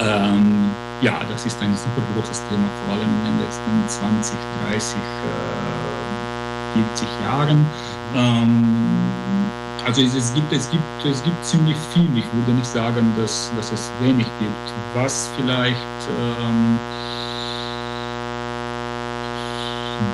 [0.00, 4.96] Ähm, ja, das ist ein super großes Thema, vor allem in den letzten 20, 30
[4.96, 5.96] Jahren.
[6.74, 7.66] 40 Jahren.
[8.14, 9.10] Ähm,
[9.84, 12.16] also es, es, gibt, es, gibt, es gibt ziemlich viel.
[12.16, 14.72] Ich würde nicht sagen, dass, dass es wenig gibt.
[14.94, 15.76] Was vielleicht
[16.18, 16.78] ähm,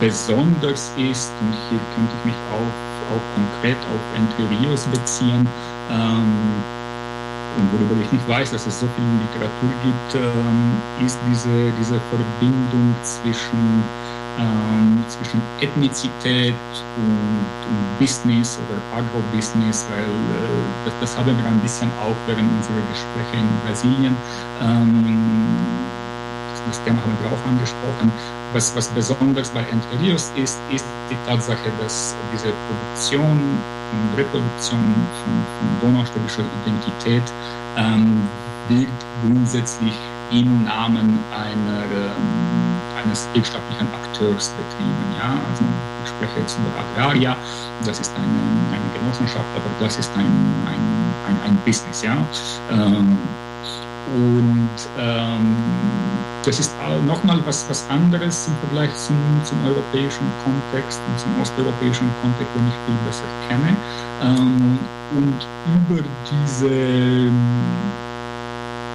[0.01, 5.49] besonders ist, und hier könnte ich mich auch, auch konkret auf Entre Rios beziehen,
[5.91, 6.65] ähm,
[7.59, 12.01] und worüber ich nicht weiß, dass es so viel Literatur gibt, ähm, ist diese, diese
[12.09, 13.85] Verbindung zwischen
[14.39, 16.55] ähm, zwischen Ethnizität
[16.97, 20.49] und, und, Business oder Agrobusiness, weil äh,
[20.87, 24.17] das, das, haben wir ein bisschen auch während unserer Gespräche in Brasilien.
[26.67, 28.13] Das, Thema haben wir auch angesprochen.
[28.53, 30.59] Was, was besonders bei Entre ist, ist
[31.11, 33.41] die Tatsache, dass diese Produktion
[33.93, 34.95] und Reproduktion
[35.25, 37.23] von, von donaustädtischer Identität
[37.77, 38.29] ähm,
[38.69, 38.89] wird
[39.23, 39.95] grundsätzlich
[40.31, 42.63] im Namen einer ähm,
[42.97, 45.15] eines wirtschaftlichen Akteurs betrieben.
[45.19, 45.39] Ja?
[45.51, 45.65] Also
[46.05, 47.37] ich spreche jetzt über Agraria,
[47.85, 50.27] das ist eine, eine Genossenschaft, aber das ist ein,
[50.67, 52.03] ein, ein, ein Business.
[52.03, 52.17] Ja?
[52.71, 53.19] Ähm,
[54.15, 55.57] und ähm,
[56.45, 56.73] das ist
[57.07, 62.69] nochmal was, was anderes im Vergleich zum, zum europäischen Kontext und zum osteuropäischen Kontext, den
[62.69, 63.77] ich viel besser kenne.
[64.23, 64.79] Ähm,
[65.15, 65.47] und
[65.89, 67.31] über diese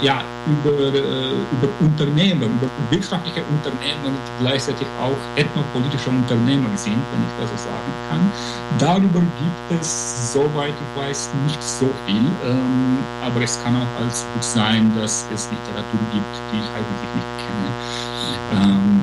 [0.01, 7.21] ja, über, äh, über Unternehmer, über wirtschaftliche Unternehmer, die gleichzeitig auch ethnopolitische Unternehmer sind, wenn
[7.21, 8.31] ich das so sagen kann.
[8.79, 14.25] Darüber gibt es, soweit ich weiß, nicht so viel, ähm, aber es kann auch als
[14.33, 17.36] gut sein, dass es Literatur gibt, die ich eigentlich nicht.
[18.51, 19.01] Ähm,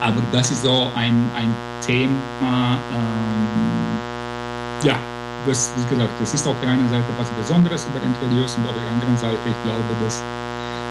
[0.00, 1.54] aber das ist so ein, ein
[1.84, 3.98] Thema, ähm,
[4.82, 4.98] ja,
[5.46, 8.74] das, wie gesagt, das ist auf der einen Seite was Besonderes über Entre und auf
[8.74, 10.22] der anderen Seite, ich glaube, dass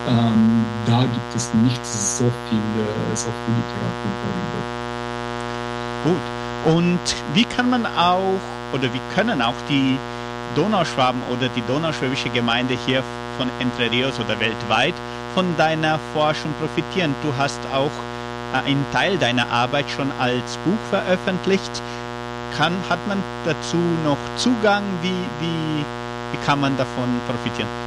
[0.08, 2.60] ähm, da gibt es nicht so viel,
[3.16, 4.84] so viel Literatur darüber.
[6.04, 6.76] Gut.
[6.76, 8.40] Und wie kann man auch,
[8.72, 9.98] oder wie können auch die
[10.56, 13.04] Donauschwaben oder die donauschwäbische Gemeinde hier
[13.38, 14.94] von Entre Rios oder weltweit
[15.34, 17.16] von deiner Forschung profitieren?
[17.24, 17.92] Du hast auch
[18.54, 21.82] äh, einen Teil deiner Arbeit schon als Buch veröffentlicht
[22.58, 24.84] kann, hat man dazu noch Zugang?
[25.02, 25.86] Wie, wie,
[26.32, 27.83] wie kann man davon profitieren?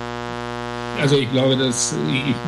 [0.97, 2.42] Also ich glaube, dass ich,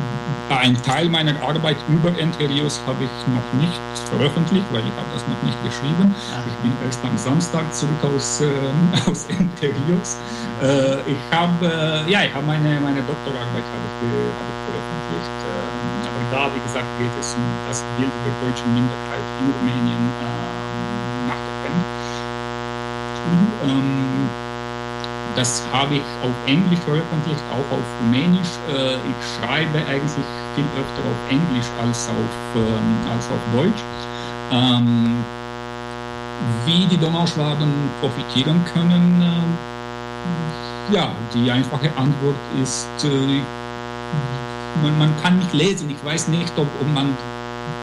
[0.49, 5.09] ein Teil meiner Arbeit über Entre Rios habe ich noch nicht veröffentlicht, weil ich habe
[5.11, 6.15] das noch nicht geschrieben.
[6.33, 6.45] Ach.
[6.47, 8.73] Ich bin erst am Samstag zurück aus, äh,
[9.05, 10.19] aus Entre Rios.
[10.59, 14.01] Äh, ich habe, ja, ich habe meine, meine Doktorarbeit habe ich,
[14.35, 15.43] habe ich veröffentlicht.
[15.43, 20.15] Äh, aber da, wie gesagt, geht es um das Bild der deutschen Minderheit in Rumänien
[20.19, 20.23] äh,
[21.27, 21.89] nach der Wende.
[23.61, 24.37] Ähm,
[25.39, 28.59] das habe ich auf Englisch veröffentlicht, auch auf Rumänisch.
[28.67, 33.81] Äh, ich schreibe eigentlich viel öfter auf Englisch als auf, ähm, als auf Deutsch.
[34.51, 35.23] Ähm,
[36.65, 37.71] wie die Donauschwaben
[38.01, 39.21] profitieren können,
[40.91, 43.41] äh, ja, die einfache Antwort ist, äh,
[44.83, 45.89] man, man kann nicht lesen.
[45.89, 47.15] Ich weiß nicht, ob, ob man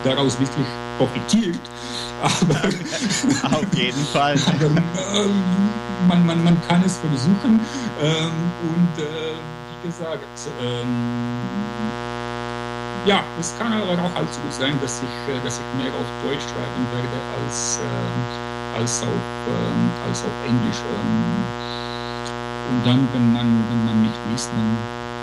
[0.05, 0.67] daraus wirklich
[0.99, 1.61] profitiert.
[2.23, 2.69] Aber
[3.57, 4.37] auf jeden Fall.
[4.47, 5.31] Aber, äh,
[6.09, 7.61] man, man, man kann es versuchen.
[8.01, 10.91] Ähm, und äh, wie gesagt, ähm,
[13.07, 16.07] ja, es kann aber auch halt so sein, dass ich, äh, dass ich mehr auf
[16.25, 20.81] Deutsch schreiben werde als, äh, als, auf, äh, als auf Englisch.
[20.85, 21.57] Ähm,
[22.69, 24.77] und dann, wenn man, wenn man mich liest, dann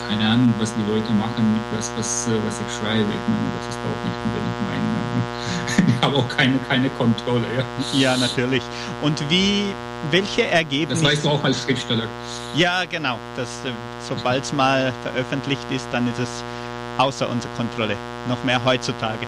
[0.07, 3.09] keine Ahnung, was die Leute machen mit das, was, äh, was ich schreibe.
[3.09, 5.92] Ich meine, das ist auch nicht unbedingt mein.
[6.13, 7.45] Habe auch keine, keine Kontrolle.
[7.93, 8.11] Ja.
[8.11, 8.61] ja, natürlich.
[9.01, 9.65] Und wie,
[10.11, 11.01] welche Ergebnisse.
[11.01, 12.07] Das weißt du auch als Schriftsteller.
[12.55, 13.17] Ja, genau.
[13.35, 13.71] Das, äh,
[14.07, 16.43] sobald es mal veröffentlicht ist, dann ist es
[16.97, 17.95] außer unserer Kontrolle.
[18.27, 19.25] Noch mehr heutzutage.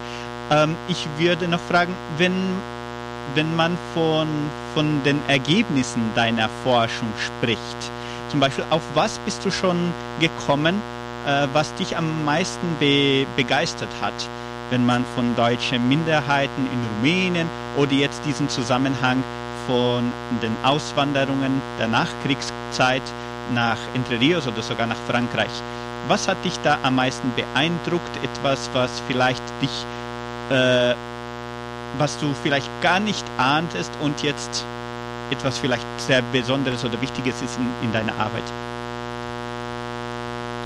[0.52, 2.34] Ähm, ich würde noch fragen, wenn,
[3.34, 4.28] wenn man von,
[4.74, 7.60] von den Ergebnissen deiner Forschung spricht,
[8.30, 10.82] zum Beispiel, auf was bist du schon gekommen,
[11.26, 14.14] äh, was dich am meisten be begeistert hat,
[14.70, 19.24] wenn man von deutschen Minderheiten in Rumänien oder jetzt diesen Zusammenhang
[19.68, 20.12] von
[20.42, 23.02] den Auswanderungen der Nachkriegszeit
[23.54, 25.50] nach Entre Rios oder sogar nach Frankreich.
[26.08, 28.24] Was hat dich da am meisten beeindruckt?
[28.24, 29.86] Etwas, was vielleicht dich,
[30.50, 30.94] äh,
[31.98, 34.66] was du vielleicht gar nicht ahntest und jetzt
[35.32, 38.44] etwas vielleicht sehr Besonderes oder Wichtiges ist in, in deiner Arbeit?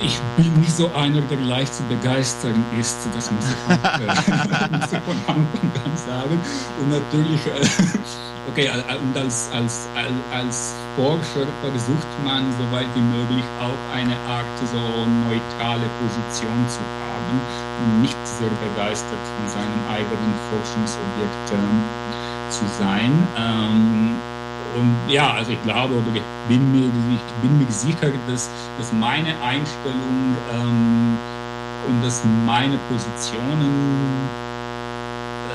[0.02, 5.18] Ich bin nicht so einer, der leicht zu begeistern ist, das muss ich, äh, von
[5.28, 6.40] Anfang an sagen.
[6.80, 8.00] Und natürlich, äh,
[8.48, 9.88] okay, und als, als,
[10.32, 14.80] als Forscher versucht man, soweit wie möglich auch eine Art so
[15.28, 17.42] neutrale Position zu haben
[17.84, 23.12] und nicht sehr begeistert von seinem eigenen Forschungsobjekt äh, zu sein.
[23.38, 24.16] Ähm,
[24.76, 28.92] und ja, also ich glaube oder ich bin mir, ich bin mir sicher, dass, dass
[28.94, 31.18] meine Einstellung ähm,
[31.88, 33.72] und dass meine Positionen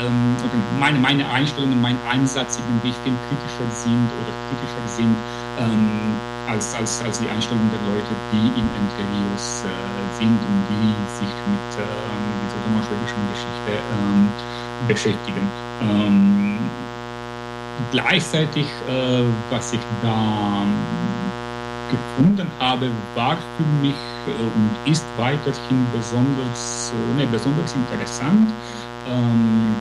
[0.00, 0.36] ähm,
[0.78, 5.16] meine, meine Einstellung und mein Einsatz irgendwie viel kritischer sind oder kritischer sind
[5.58, 10.60] ähm, als, als, als die Einstellung der Leute, die in Entre Rios äh, sind und
[10.68, 14.28] die sich mit, äh, mit dieser römisch-schwedischen Geschichte ähm,
[14.88, 15.50] beschäftigen.
[15.80, 16.43] Ähm,
[17.90, 20.64] gleichzeitig, äh, was ich da
[21.90, 23.94] gefunden habe, war für mich
[24.26, 28.50] äh, und ist weiterhin besonders, äh, ne, besonders interessant.
[29.08, 29.74] Ähm,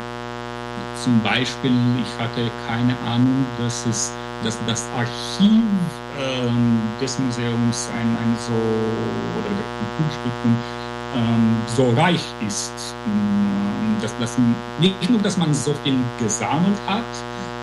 [1.04, 4.12] zum Beispiel, ich hatte keine Ahnung, dass, es,
[4.44, 5.64] dass das Archiv
[6.18, 9.68] ähm, des Museums ein, ein so, oder der
[9.98, 10.56] Kulturstiftung
[11.16, 12.96] ähm, so reich ist.
[13.08, 14.38] Ähm, dass, dass,
[14.80, 17.04] nicht nur, dass man so viel gesammelt hat,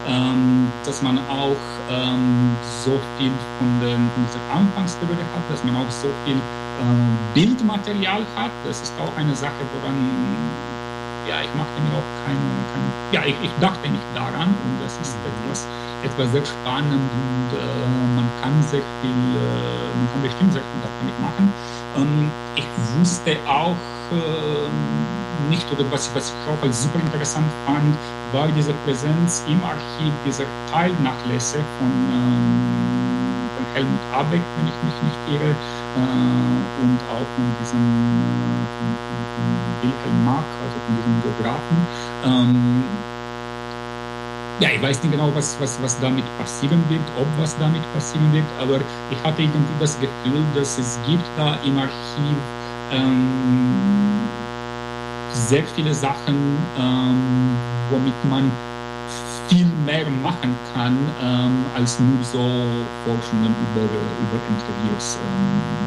[0.09, 1.57] ähm, dass man auch
[1.90, 7.34] ähm, so viel von, den, von dieser Anfangsperiode hat, dass man auch so viel äh,
[7.34, 8.51] Bildmaterial hat.
[8.64, 9.96] Das ist auch eine Sache, woran
[11.28, 12.40] ja, ich machte mir auch keine,
[12.72, 15.30] keine ja, ich, ich, dachte nicht daran und das ist mhm.
[15.44, 15.66] etwas,
[16.03, 20.80] etwas sehr spannend und äh, man kann sehr viel, äh, man kann bestimmt sehr viel
[20.82, 21.53] damit machen.
[21.96, 23.76] Ähm, ich wusste auch
[25.48, 27.96] nicht, oder was, was ich auch als super interessant fand,
[28.32, 35.02] war diese Präsenz im Archiv dieser Teilnachlässe von, ähm, von Helmut Abeck, wenn ich mich
[35.02, 38.61] nicht irre, äh, und auch von diesem äh,
[39.82, 41.86] Wilhelm Mark, also von diesem Biografen.
[42.24, 42.84] Ähm,
[44.61, 48.32] ja, ich weiß nicht genau, was, was, was damit passieren wird, ob was damit passieren
[48.32, 48.80] wird, aber
[49.11, 52.36] ich hatte irgendwie das Gefühl, dass es gibt da im Archiv
[52.91, 54.28] ähm,
[55.32, 57.57] sehr viele Sachen, ähm,
[57.91, 58.51] womit man
[59.49, 65.16] viel mehr machen kann, ähm, als nur so Forschungen über, über Interviews.
[65.16, 65.80] Ähm,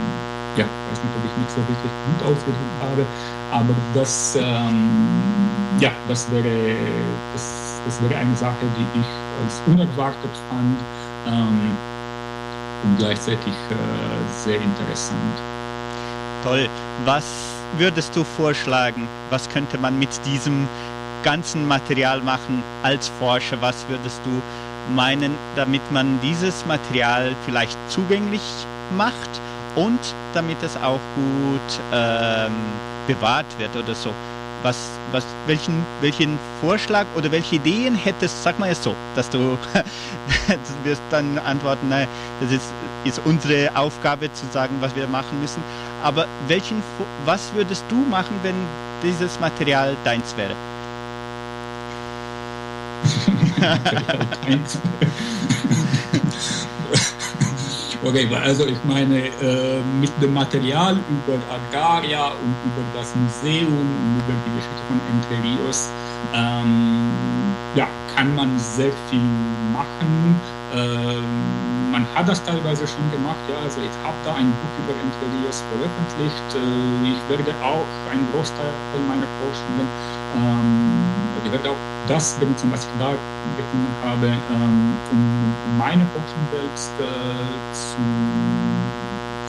[0.57, 3.05] ja, ich weiß nicht, ob ich mich so wirklich gut ausgedrückt habe,
[3.51, 5.49] aber das, ähm,
[5.79, 9.05] ja, das wäre, das, das wäre eine Sache, die ich
[9.41, 10.77] als unerwartet fand
[11.25, 11.77] ähm,
[12.83, 15.62] und gleichzeitig äh, sehr interessant.
[16.43, 16.67] Toll.
[17.05, 17.23] Was
[17.77, 19.07] würdest du vorschlagen?
[19.29, 20.67] Was könnte man mit diesem
[21.23, 23.61] ganzen Material machen als Forscher?
[23.61, 24.41] Was würdest du
[24.93, 28.41] meinen, damit man dieses Material vielleicht zugänglich
[28.97, 29.29] macht
[29.75, 29.99] und
[30.33, 32.51] damit es auch gut ähm,
[33.07, 34.13] bewahrt wird oder so?
[34.63, 34.77] Was,
[35.13, 39.57] was, welchen, welchen Vorschlag oder welche Ideen hättest, sag mal es so, dass du,
[40.83, 42.07] wirst dann antworten, nein,
[42.41, 42.73] das ist,
[43.05, 45.63] ist unsere Aufgabe zu sagen, was wir machen müssen.
[46.03, 46.83] Aber welchen,
[47.25, 48.55] was würdest du machen, wenn
[49.01, 50.55] dieses Material deins wäre?
[58.05, 64.17] Okay, also ich meine, äh, mit dem Material über Agraria und über das Museum und
[64.17, 65.89] über die Geschichte von Entre Rios
[66.33, 67.11] ähm,
[67.75, 69.21] ja, kann man sehr viel
[69.71, 70.41] machen.
[70.75, 71.62] Ähm,
[72.03, 75.25] man hat das teilweise schon gemacht, ja, also ich habe da ein Buch über Entre
[75.25, 76.55] Rios veröffentlicht.
[76.55, 78.73] Äh, ich werde auch einen Großteil
[79.07, 79.87] meiner Forschungen
[80.35, 81.77] ähm, ich werde auch
[82.07, 83.15] das benutzen, was ich da
[83.57, 87.03] gefunden habe, ähm, um meine Forschung selbst äh,
[87.71, 88.01] zu,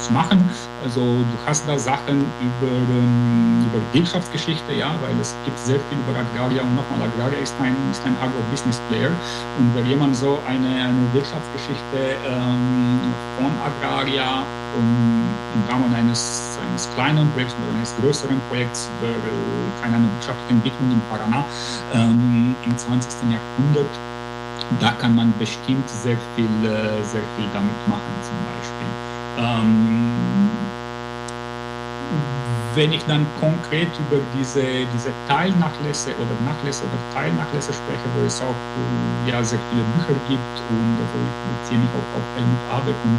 [0.01, 0.49] zu machen.
[0.83, 5.99] Also du hast da Sachen über, ähm, über Wirtschaftsgeschichte, ja, weil es gibt sehr viel
[5.99, 9.11] über Agraria und nochmal, Agraria ist ein, ist ein Agro-Business-Player
[9.59, 13.01] und wenn jemand so eine, eine Wirtschaftsgeschichte ähm,
[13.37, 14.45] von Agraria
[14.77, 19.15] um, im Rahmen eines, eines kleinen Projekts oder eines größeren Projekts über
[19.81, 21.45] keine Ahnung, wirtschaftliche Entwicklung in Paraná
[21.93, 23.31] ähm, im 20.
[23.31, 23.91] Jahrhundert,
[24.81, 29.14] da kann man bestimmt sehr viel, äh, sehr viel damit machen zum Beispiel.
[29.37, 30.75] Ähm,
[32.75, 38.41] wenn ich dann konkret über diese, diese Teilnachlässe oder Nachlässe oder Teilnachlässe spreche, wo es
[38.41, 38.57] auch
[39.27, 43.19] ja, sehr viele Bücher gibt und wo ich beziehe mich auch auf Helmut Abeck und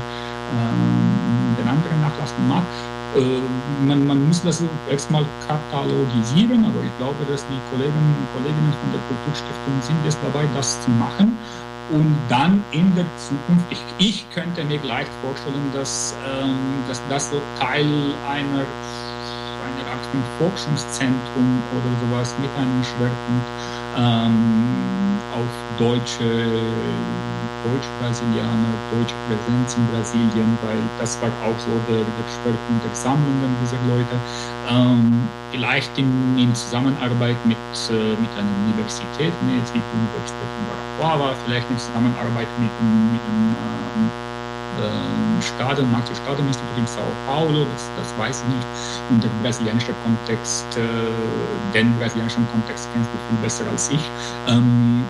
[0.50, 2.70] ähm, den anderen nachlassen mag,
[3.16, 8.74] äh, man, man, muss das erstmal katalogisieren, aber ich glaube, dass die Kollegen und Kolleginnen
[8.74, 11.40] von der Kulturstiftung sind jetzt dabei, das zu machen.
[11.88, 17.30] Und dann in der Zukunft, ich, ich könnte mir leicht vorstellen, dass, ähm, dass das
[17.30, 18.66] so Teil einer,
[19.60, 23.52] einer Art von Forschungszentrum oder sowas mit einem Schwerpunkt
[23.98, 26.62] ähm, auf deutsche
[27.66, 33.58] Deutsch-Brasilianer, deutsche Präsenz in Brasilien, weil das war auch so der, der Schwerpunkt der Sammlungen
[33.62, 34.16] dieser Leute.
[34.70, 37.58] Ähm, vielleicht in, in, Zusammenarbeit mit,
[37.90, 42.70] äh, mit einer Universität, wie die Universität von Guarapuava, vielleicht in Zusammenarbeit mit,
[43.12, 43.85] mit dem äh,
[45.66, 48.68] Stadion, Martin-Stadion-Institut in Sao Paulo, das, das weiß ich nicht.
[49.10, 54.00] Und der brasilianische Kontext, äh, den brasilianischen Kontext kennst du viel besser als ich.
[54.48, 55.04] Ähm,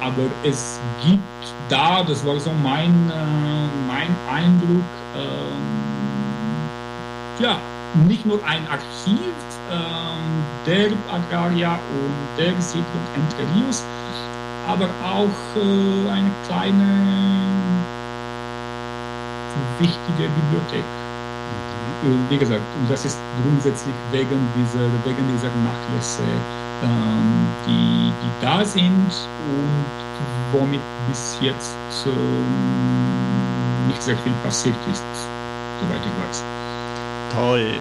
[0.00, 1.22] aber es gibt
[1.70, 4.84] da, das war so mein, äh, mein Eindruck,
[5.16, 5.62] ähm,
[7.38, 7.58] ja,
[8.06, 9.32] nicht nur ein Archiv
[9.72, 12.84] ähm, der Agraria und der Siedlung
[13.14, 13.82] Entre Rios,
[14.68, 17.24] aber auch äh, eine kleine
[19.78, 20.84] wichtige Bibliothek.
[22.02, 22.26] Mhm.
[22.28, 26.22] Wie gesagt, das ist grundsätzlich wegen dieser, wegen dieser Nachlässe
[26.82, 29.10] ähm, die, die da sind
[29.48, 29.84] und
[30.52, 31.76] womit bis jetzt
[32.06, 35.04] ähm, nicht sehr viel passiert ist,
[35.80, 36.44] soweit ich weiß.
[37.32, 37.74] Toll.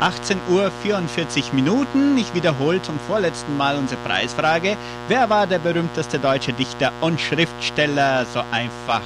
[0.00, 2.18] 18 Uhr 44 Minuten.
[2.18, 4.76] Ich wiederhole zum vorletzten Mal unsere Preisfrage.
[5.06, 8.26] Wer war der berühmteste deutsche Dichter und Schriftsteller?
[8.26, 9.02] So einfach.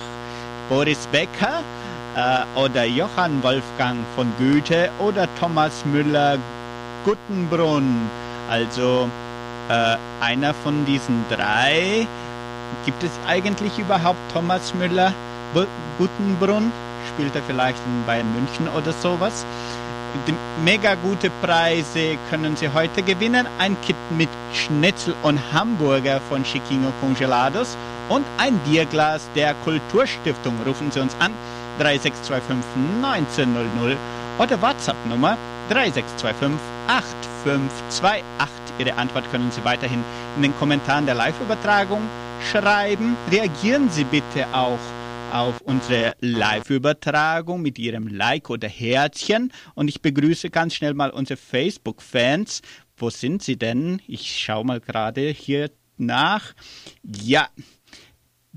[0.70, 1.62] Boris Becker
[2.16, 6.38] äh, oder Johann Wolfgang von Goethe oder Thomas Müller
[7.04, 8.10] Guttenbrunn?
[8.50, 9.08] Also
[9.68, 12.06] äh, einer von diesen drei,
[12.84, 15.12] gibt es eigentlich überhaupt Thomas Müller
[15.98, 16.72] Guttenbrunn?
[17.08, 19.44] Spielt er vielleicht in Bayern München oder sowas?
[20.64, 23.46] Mega gute Preise können Sie heute gewinnen.
[23.58, 27.76] Ein Kit mit Schnitzel und Hamburger von Chiquinho Congelados
[28.08, 30.54] und ein Bierglas der Kulturstiftung.
[30.64, 31.32] Rufen Sie uns an
[31.78, 33.96] 3625 1900
[34.38, 35.36] oder WhatsApp-Nummer
[35.68, 38.50] 3625 8528.
[38.78, 40.04] Ihre Antwort können Sie weiterhin
[40.36, 42.02] in den Kommentaren der Live-Übertragung
[42.52, 43.16] schreiben.
[43.30, 44.78] Reagieren Sie bitte auch
[45.32, 49.52] auf unsere Live-Übertragung mit Ihrem Like oder Herzchen.
[49.74, 52.62] Und ich begrüße ganz schnell mal unsere Facebook-Fans.
[52.96, 54.00] Wo sind sie denn?
[54.06, 56.54] Ich schaue mal gerade hier nach.
[57.02, 57.48] Ja,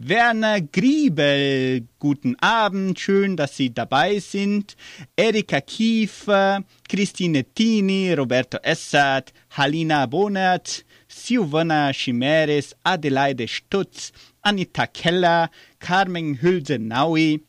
[0.02, 4.78] Werner Griebel, guten Abend, schön, dass Sie dabei sind.
[5.18, 16.42] Erika Kiefer, Christine Tini, Roberto Essert, Halina Bonert, Silvana Chimeres, Adelaide Stutz, Anita Keller, Carmen
[16.42, 17.42] Hülse-Naui,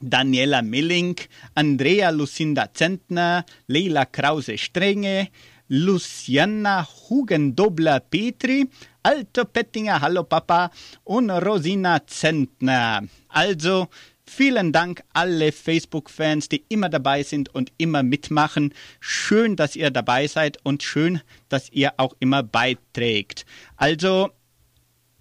[0.00, 1.14] Daniela Milling,
[1.54, 5.28] Andrea Lucinda Zentner, Leila Krause-Strenge,
[5.68, 8.68] Luciana Hugendobler-Petri,
[9.06, 10.72] Alto Pettinger, hallo Papa
[11.04, 13.04] und Rosina Zentner.
[13.28, 13.86] Also
[14.26, 18.74] vielen Dank alle Facebook-Fans, die immer dabei sind und immer mitmachen.
[18.98, 23.46] Schön, dass ihr dabei seid und schön, dass ihr auch immer beiträgt.
[23.76, 24.30] Also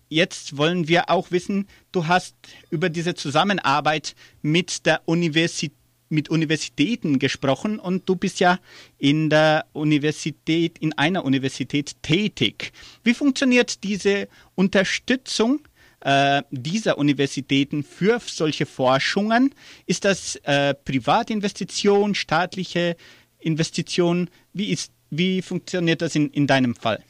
[0.10, 2.36] jetzt wollen wir auch wissen, du hast
[2.72, 5.74] über diese Zusammenarbeit mit der Universität
[6.16, 8.60] mit Universitäten gesprochen und du bist ja
[8.98, 12.72] in der Universität, in einer Universität tätig.
[13.04, 15.60] Wie funktioniert diese Unterstützung
[16.00, 19.54] äh, dieser Universitäten für solche Forschungen?
[19.86, 22.96] Ist das äh, Privatinvestition, staatliche
[23.40, 24.30] Investition?
[24.54, 27.04] Wie, ist, wie funktioniert das in, in deinem Fall?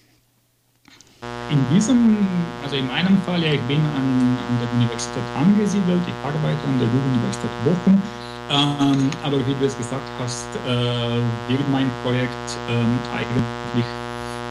[1.50, 2.18] In diesem,
[2.64, 6.80] also in meinem Fall, ja, ich bin an, an der Universität angesiedelt, ich arbeite an
[6.80, 8.02] der Universität Bochum.
[8.50, 13.86] Ähm, aber wie du es gesagt hast, äh, wird mein Projekt ähm, eigentlich,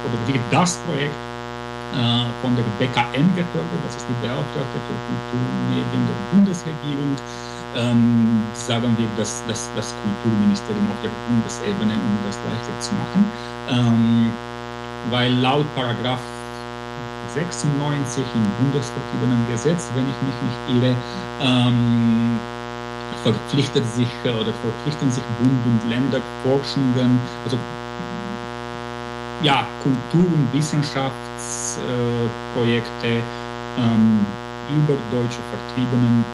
[0.02, 1.14] oder wird das Projekt
[1.94, 7.16] äh, von der BKM gefördert, das ist die Beauftragte für Kulturmedien der Bundesregierung.
[7.76, 13.30] Ähm, sagen wir das, das, das Kulturministerium auf der Bundesebene, um das leichter zu machen.
[13.68, 14.32] Ähm,
[15.10, 16.22] weil laut Paragraph
[17.34, 20.96] 96 im bundesvertriebenen Gesetz, wenn ich mich nicht irre,
[21.40, 22.38] ähm,
[23.22, 27.58] verpflichtet sich oder verpflichten sich Bund und Länder Forschungen, also
[29.42, 33.22] ja, Kultur- und Wissenschaftsprojekte
[33.78, 34.26] ähm,
[34.70, 36.24] über deutsche Vertriebenen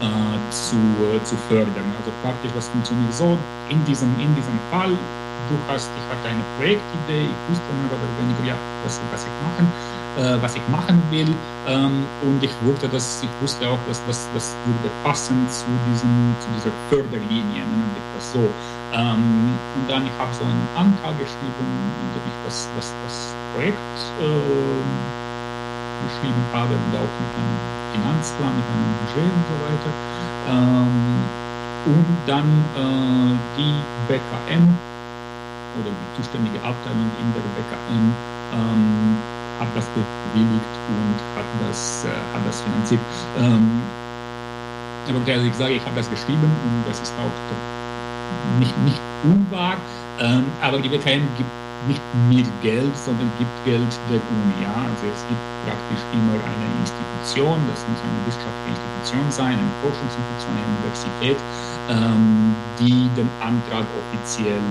[0.00, 1.92] äh, zu, äh, zu fördern.
[1.98, 3.36] Also praktisch, was funktioniert so,
[3.68, 8.08] in diesem, in diesem Fall, du hast, ich hatte eine Projektidee, ich wusste mehr oder
[8.20, 9.66] weniger, ja, was, was ich machen
[10.14, 11.40] äh, was ich machen will.
[11.64, 16.36] Ähm, und ich wusste, dass, ich wusste auch, dass das, das würde passen zu, diesem,
[16.40, 18.56] zu dieser Förderlinie, nennen wir das so.
[18.92, 23.40] Ähm, und dann ich habe so einen Antrag geschrieben, in dem ich das, das, das
[23.52, 24.84] Projekt äh,
[26.04, 29.92] geschrieben habe und auch mit einem Finanzplan, mit einem Budget und so weiter.
[30.48, 31.36] Ähm,
[31.84, 33.74] und dann äh, die
[34.08, 34.82] BKM
[35.80, 42.08] oder die zuständige Abteilung in der BKM ähm, hat das bewilligt und hat das, äh,
[42.08, 43.00] hat das finanziert.
[43.38, 43.82] Ähm,
[45.08, 47.30] aber also ich sage, ich habe das geschrieben und das ist auch
[48.58, 49.76] nicht, nicht unwahr,
[50.20, 51.50] ähm, aber die WKM gibt
[51.88, 54.62] nicht mir Geld, sondern gibt Geld der Uni.
[54.62, 54.86] Ja?
[54.86, 60.54] Also es gibt praktisch immer eine Institution, das muss eine wissenschaftliche Institution sein, eine Forschungsinstitution,
[60.54, 61.38] eine Universität,
[61.90, 64.62] ähm, die den Antrag offiziell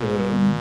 [0.00, 0.54] ähm,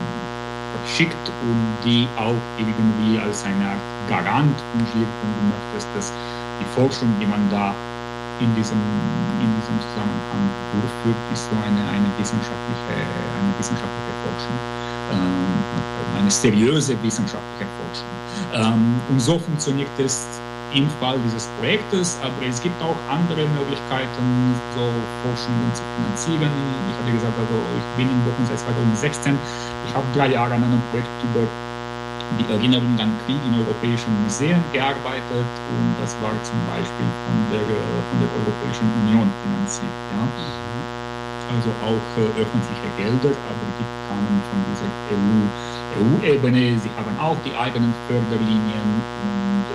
[0.85, 6.13] schickt und die auch irgendwie als eine Art Garant fungiert, wenn du möchtest, dass
[6.59, 7.73] die Forschung, die man da
[8.39, 8.79] in diesem,
[9.39, 10.43] in diesem Zusammenhang
[10.73, 14.57] durchführt, ist so eine, eine, wissenschaftliche, eine wissenschaftliche Forschung,
[15.11, 18.11] ähm, eine seriöse wissenschaftliche Forschung.
[18.53, 20.39] Ähm, und so funktioniert es
[20.73, 24.93] im Fall dieses Projektes, aber es gibt auch andere Möglichkeiten, so
[25.23, 26.51] Forschungen zu finanzieren.
[26.91, 29.37] Ich hatte gesagt, also ich bin in Bochum seit 2016.
[29.87, 31.47] Ich habe drei Jahre an einem Projekt über
[32.37, 37.65] die Erinnerung an Krieg in europäischen Museen gearbeitet und das war zum Beispiel von der,
[37.65, 39.97] von der Europäischen Union finanziert.
[40.13, 40.27] Ja.
[41.49, 44.85] Also auch äh, öffentliche Gelder, aber die kamen von dieser
[45.17, 46.61] EU-Ebene.
[46.61, 48.85] EU Sie haben auch die eigenen Förderlinien
[49.25, 49.65] und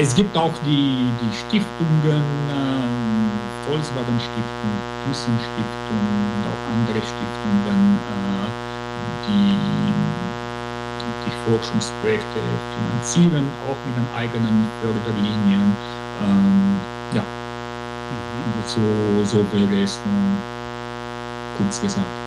[0.00, 4.74] es gibt auch die, die Stiftungen, äh, Volkswagen Stiftung,
[5.04, 9.70] Thyssen Stiftung und auch andere Stiftungen, äh, die
[11.26, 12.40] die Forschungsprojekte
[12.74, 15.76] finanzieren, auch mit den eigenen Förderlinien.
[16.22, 16.80] Ähm,
[17.12, 18.62] ja, mhm.
[18.66, 20.38] so, so wäre es nun
[21.58, 22.19] kurz gesagt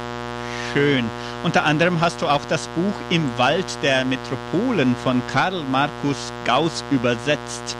[0.74, 1.06] schön.
[1.44, 6.84] Unter anderem hast du auch das Buch Im Wald der Metropolen von Karl Markus Gauss
[6.92, 7.78] übersetzt.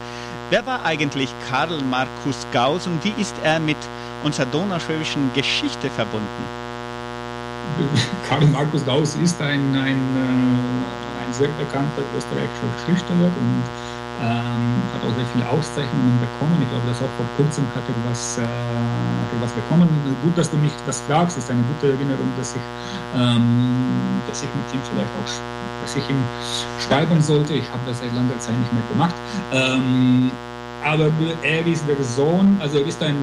[0.50, 3.76] Wer war eigentlich Karl Markus Gauss und wie ist er mit
[4.22, 6.44] unserer donauschwäbischen Geschichte verbunden?
[8.28, 13.62] Karl Markus Gauss ist ein, ein, äh, ein sehr bekannter österreichischer Schriftsteller und
[14.22, 16.56] ähm, hat auch sehr viele Auszeichnungen bekommen.
[16.62, 19.88] Ich glaube, dass auch vor kurzem hat er was, äh, hat er bekommen.
[20.22, 22.62] Gut, dass du mich das fragst, ist eine gute Erinnerung, dass ich,
[23.16, 25.30] ähm, dass ich mit ihm vielleicht auch
[25.82, 26.22] dass ich ihm
[26.80, 27.54] schreiben sollte.
[27.54, 29.14] Ich habe das seit langer Zeit nicht mehr gemacht.
[29.52, 30.30] Ähm,
[30.82, 31.10] aber
[31.42, 33.16] er ist der Sohn, also er ist ein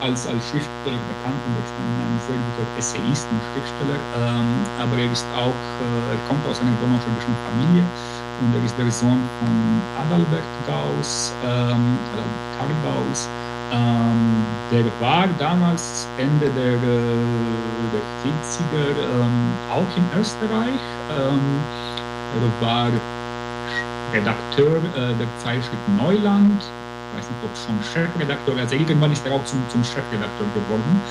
[0.00, 4.98] als, als Schriftsteller bekannt und ist ein, ein sehr guter Essayist und Schriftsteller, ähm, aber
[4.98, 7.84] er ist auch, äh, kommt aus einer donauschwäbischen Familie
[8.40, 11.98] und er ist der Sohn von Adalbert Gauss, ähm,
[12.58, 13.28] Karl Gauss.
[13.72, 20.80] Ähm, der war damals Ende der, der 40er ähm, auch in Österreich.
[21.10, 21.40] Ähm,
[22.36, 22.90] er war
[24.12, 26.62] Redakteur äh, der Zeitschrift Neuland.
[26.62, 31.02] Ich weiß nicht, ob schon Chefredakteur, also irgendwann ist er auch zum, zum Chefredakteur geworden.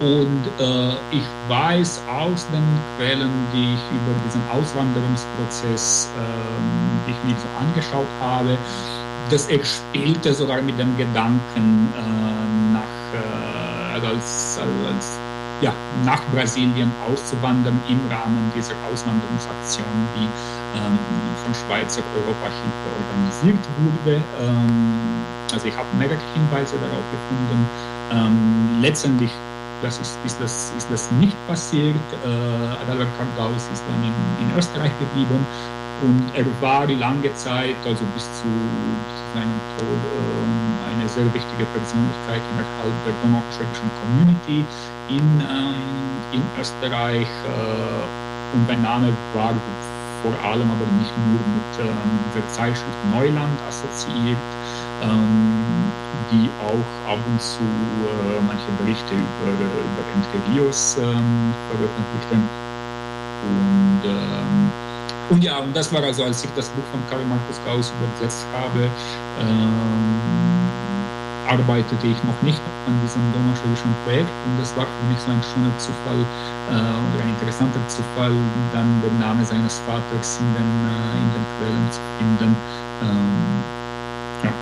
[0.00, 2.64] Ähm, und äh, ich weiß aus den
[2.96, 8.58] Quellen, die ich über diesen Auswanderungsprozess, ähm, die ich mir so angeschaut habe,
[9.30, 15.18] dass er spielte sogar mit dem Gedanken, äh, nach, äh, also als, als,
[15.60, 15.74] ja,
[16.04, 20.28] nach Brasilien auszuwandern im Rahmen dieser Auswanderungsaktion, die
[20.78, 20.98] ähm,
[21.42, 24.22] von Schweizer Europahilfe organisiert wurde.
[24.40, 27.70] Ähm, also ich habe mehrere Hinweise darauf gefunden.
[28.10, 29.32] Ähm, letztendlich
[29.82, 31.96] das ist, ist, das, ist das nicht passiert.
[32.24, 35.46] Äh, Adalbert Kargaus ist dann in, in Österreich geblieben
[36.02, 41.26] und er war lange Zeit, also bis zu, bis zu seinem Tod, äh, eine sehr
[41.34, 44.64] wichtige Persönlichkeit innerhalb der donauschwäbischen Community
[45.08, 45.74] in, ähm,
[46.32, 47.26] in Österreich.
[47.26, 49.54] Äh, und mein Name war
[50.22, 54.38] vor allem, aber nicht nur mit ähm, dieser Zeitschrift Neuland assoziiert,
[55.02, 55.92] ähm,
[56.30, 62.48] die auch ab und zu äh, manche Berichte über, über Entre Rios ähm, veröffentlichten.
[63.42, 64.72] Und ähm,
[65.30, 68.46] und ja, und das war also, als ich das Buch von Karl Markus Gauss übersetzt
[68.52, 68.88] habe,
[69.38, 70.47] ähm,
[71.48, 75.42] arbeitete ich noch nicht an diesem donauschwäbischen Projekt und das war für mich so ein
[75.42, 76.20] schöner Zufall
[76.68, 78.36] äh, oder ein interessanter Zufall,
[78.72, 82.56] dann den Namen seines Vaters in den, äh, in den Quellen zu finden.
[83.00, 83.64] Ähm,
[84.44, 84.52] ja.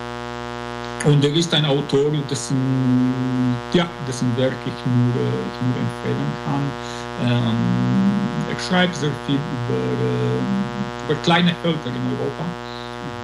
[1.10, 6.70] Und er ist ein Autor, dessen, ja, dessen Werk ich nur, ich nur empfehlen kann.
[7.18, 12.46] Ähm, er schreibt sehr viel über, äh, über kleine Völker in Europa,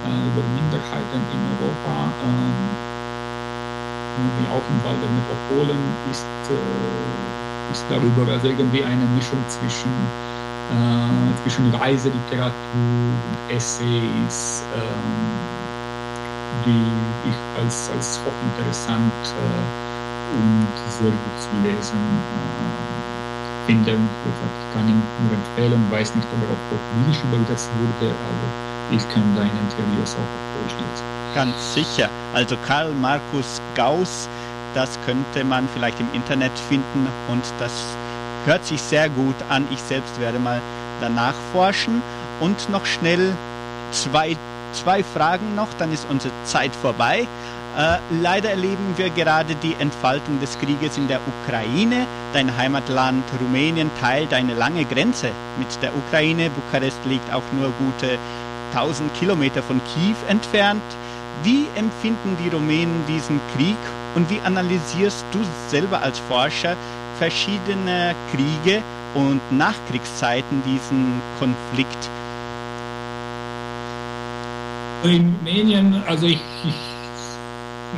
[0.05, 2.13] äh, über Minderheiten in Europa.
[2.21, 2.92] Ähm,
[4.17, 5.79] im Wald der Metropolen
[6.11, 9.91] ist, äh, ist darüber also irgendwie eine Mischung zwischen,
[10.71, 13.17] äh, zwischen Reiseliteratur und
[13.49, 15.13] Essays, ähm,
[16.65, 21.99] die ich als, als hochinteressant äh, und sehr gut zu lesen
[23.65, 23.91] finde.
[23.91, 29.01] Ich kann ihn nur empfehlen, weiß nicht, ob er auf Portugiesisch übersetzt wurde, aber ich
[29.09, 31.05] kann deine Interviews auch auf Deutsch lesen.
[31.35, 32.09] Ganz sicher.
[32.33, 34.27] Also Karl Markus Gauss,
[34.73, 37.71] das könnte man vielleicht im Internet finden und das
[38.45, 39.67] hört sich sehr gut an.
[39.71, 40.61] Ich selbst werde mal
[41.01, 42.01] danach forschen
[42.39, 43.35] und noch schnell
[43.91, 44.37] zwei,
[44.73, 47.27] zwei Fragen noch, dann ist unsere Zeit vorbei.
[47.75, 52.05] Äh, leider erleben wir gerade die Entfaltung des Krieges in der Ukraine.
[52.31, 56.51] Dein Heimatland Rumänien teilt eine lange Grenze mit der Ukraine.
[56.51, 58.19] Bukarest liegt auch nur gute
[58.73, 60.83] 1000 Kilometer von Kiew entfernt.
[61.43, 63.77] Wie empfinden die Rumänen diesen Krieg
[64.15, 66.75] und wie analysierst du selber als Forscher
[67.17, 68.81] verschiedene Kriege
[69.13, 72.09] und Nachkriegszeiten diesen Konflikt?
[75.03, 76.75] In Rumänien, also ich, ich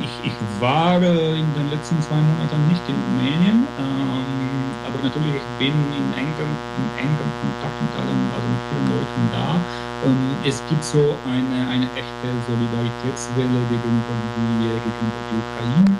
[0.02, 4.24] ich, ich war in den letzten zwei Monaten nicht in Rumänien, ähm,
[4.84, 9.22] aber natürlich ich bin in engem, in engem Kontakt mit allen, also mit vielen Leuten
[9.32, 9.56] da.
[10.06, 15.98] Ähm, es gibt so eine, eine echte Solidaritätswelle gegenüber die, gegenüber die Ukraine,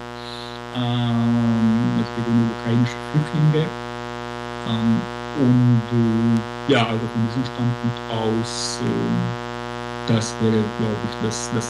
[0.76, 3.66] ähm, gegenüber ukrainische Flüchtlinge.
[4.68, 5.00] Ähm,
[5.42, 11.68] und äh, ja, also von diesem Standpunkt aus, äh, das wäre, glaube ich, das, das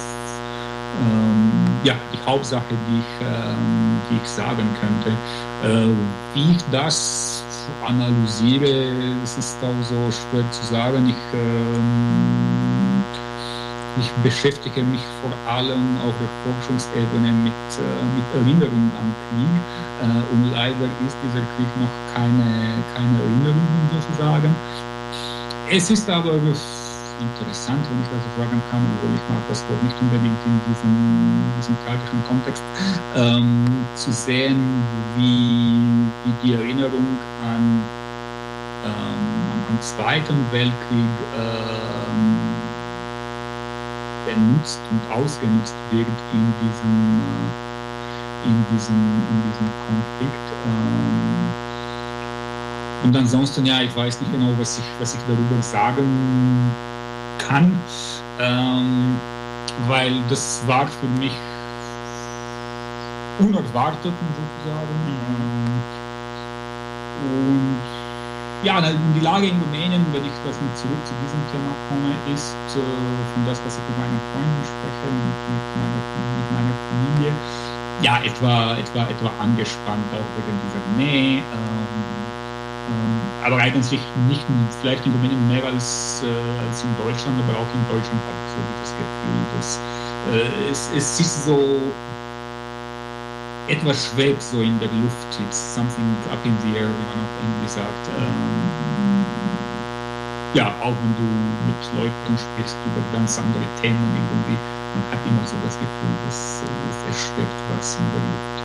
[1.01, 5.17] ähm, ja, die Hauptsache, die ich, ähm, die ich sagen könnte.
[5.65, 5.89] Äh,
[6.35, 7.43] wie ich das
[7.85, 8.93] analysiere,
[9.25, 11.09] es ist auch so schwer zu sagen.
[11.09, 13.03] Ich, ähm,
[13.99, 19.49] ich beschäftige mich vor allem auf der Forschungsebene mit, äh, mit Erinnerung an Krieg.
[20.03, 22.45] Äh, und leider ist dieser Krieg noch keine,
[22.95, 24.55] keine Erinnerung sozusagen.
[25.71, 26.35] Es ist aber
[27.21, 30.61] interessant, wenn ich das so sagen kann, obwohl ich mag das Wort nicht unbedingt in
[30.69, 32.63] diesem, tragischen Kontext,
[33.15, 33.65] ähm,
[33.95, 34.83] zu sehen,
[35.17, 37.07] wie, wie die Erinnerung
[37.43, 37.83] an,
[38.85, 38.93] ähm,
[39.51, 41.05] am, Zweiten Weltkrieg
[41.37, 42.39] ähm,
[44.25, 50.47] benutzt und ausgenutzt wird in diesem, äh, in diesem, in diesem Konflikt.
[50.67, 51.67] Ähm,
[53.05, 56.07] und ansonsten, ja, ich weiß nicht genau, was ich, was ich darüber sagen
[57.39, 57.79] kann,
[58.39, 59.21] ähm,
[59.87, 61.33] weil das war für mich
[63.39, 64.89] unerwartet sozusagen.
[65.07, 65.83] Ähm,
[67.23, 67.81] und
[68.63, 72.57] ja, die Lage in Rumänien, wenn ich das mit zurück zu diesem Thema komme, ist
[72.75, 76.03] äh, von das, was ich mit meinen Freunden spreche, mit, mit, meiner,
[76.35, 77.33] mit meiner Familie,
[78.01, 81.45] ja, etwa, etwa, etwa angespannt, auch wegen dieser Nähe.
[81.53, 82.33] Ähm,
[82.89, 84.45] ähm, aber eigentlich nicht,
[84.81, 88.53] vielleicht in Rumänien mehr als, äh, als in Deutschland, aber auch in Deutschland habe ich
[88.55, 89.81] so das Gefühl, dass
[90.33, 91.59] äh, es, es ist so
[93.69, 97.35] etwas schwebt so in der Luft, it's something up in the air, wie man auf
[97.43, 98.09] Englisch sagt.
[98.19, 99.25] Ähm,
[100.55, 101.27] ja, auch wenn du
[101.67, 104.57] mit Leuten sprichst über ganz andere Themen irgendwie,
[104.95, 108.57] man hat immer so das Gefühl, dass, dass es schwebt was in der Luft.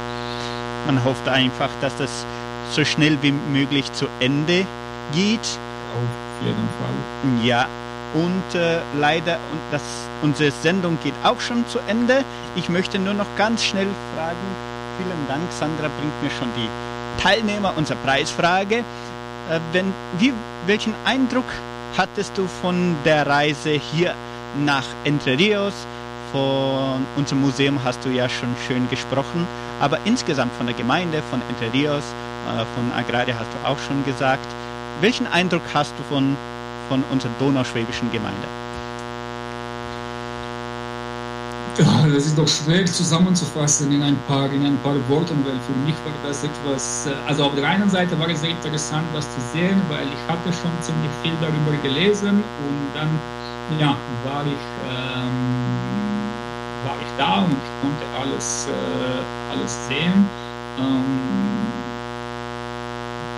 [0.86, 2.26] Man hofft einfach, dass das
[2.70, 4.66] so schnell wie möglich zu Ende
[5.14, 5.40] geht.
[5.40, 7.46] Auf jeden Fall.
[7.46, 7.68] Ja,
[8.14, 9.82] und äh, leider, und das,
[10.22, 12.26] unsere Sendung geht auch schon zu Ende.
[12.56, 14.38] Ich möchte nur noch ganz schnell fragen,
[14.98, 16.70] vielen Dank, Sandra bringt mir schon die
[17.22, 18.78] Teilnehmer unserer Preisfrage.
[19.50, 20.34] Äh, wenn, wie,
[20.66, 21.46] welchen Eindruck
[21.98, 24.14] hattest du von der Reise hier
[24.64, 25.74] nach Entre Rios?
[26.32, 29.46] Von unserem Museum hast du ja schon schön gesprochen,
[29.82, 32.04] aber insgesamt von der Gemeinde, von Entre Rios,
[32.76, 34.46] von Agraria hast du auch schon gesagt.
[35.00, 36.38] Welchen Eindruck hast du von,
[36.90, 38.48] von unserer donauschwäbischen Gemeinde?
[41.78, 45.96] Das ist doch schwer zusammenzufassen in ein paar, in ein paar Worten, weil für mich
[46.04, 49.40] war das etwas, äh, also auf der einen Seite war es sehr interessant, das zu
[49.54, 53.08] sehen, weil ich hatte schon ziemlich viel darüber gelesen und dann,
[53.80, 55.32] ja, war ich, ähm,
[56.84, 60.30] war ich da und ich konnte alles, äh, alles sehen.
[60.78, 61.72] Ähm,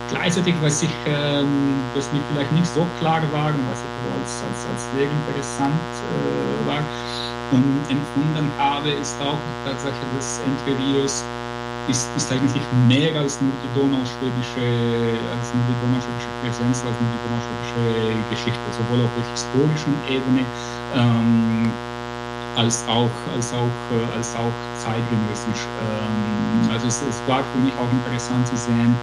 [0.08, 4.42] gleichzeitig, was, ich, ähm, was mir vielleicht nicht so klar war und was ich als,
[4.44, 6.82] als, als sehr interessant äh, war,
[7.50, 11.22] und empfunden habe, ist auch die Tatsache, dass Entre Rios
[11.88, 17.10] ist, ist eigentlich mehr als nur die donauschwäbische, als nur die donauschwäbische Präsenz, als nur
[17.12, 20.44] die donauschwäbische Geschichte, sowohl auf der historischen Ebene
[20.96, 21.70] ähm,
[22.56, 25.66] als auch, als auch, äh, als auch zeitgenössisch.
[25.80, 28.96] Ähm, also es, es, war für mich auch interessant zu sehen,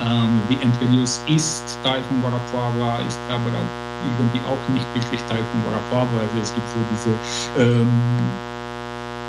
[0.00, 0.86] ähm, wie Entre
[1.26, 3.72] ist Teil von Guarapuava, ist aber auch
[4.02, 6.20] irgendwie auch nicht wirklich Teil von Guarapuava.
[6.20, 7.18] Also es gibt so diese
[7.58, 7.88] ähm,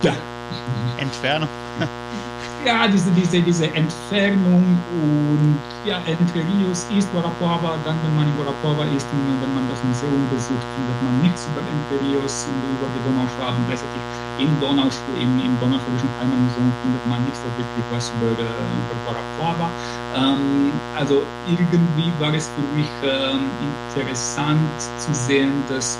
[0.02, 0.14] ja.
[0.98, 1.50] Entfernung.
[2.66, 4.64] ja, diese, diese, diese Entfernung
[5.02, 9.64] und ja, Entre Rios ist Guarapuava, dann wenn man in Guarapuava ist und wenn man
[9.70, 13.64] das Museum besucht, findet man nichts über Entre Rios und über die Donauschwaben.
[13.66, 14.02] Gleichzeitig
[14.40, 19.72] im, Donau, im, im Donauschwäbischen Heimatmuseum findet man nicht so wirklich was über, über Guarapuava.
[20.16, 23.52] Ähm, also irgendwie war es für mich ähm,
[23.96, 24.60] interessant
[24.98, 25.98] zu sehen, dass,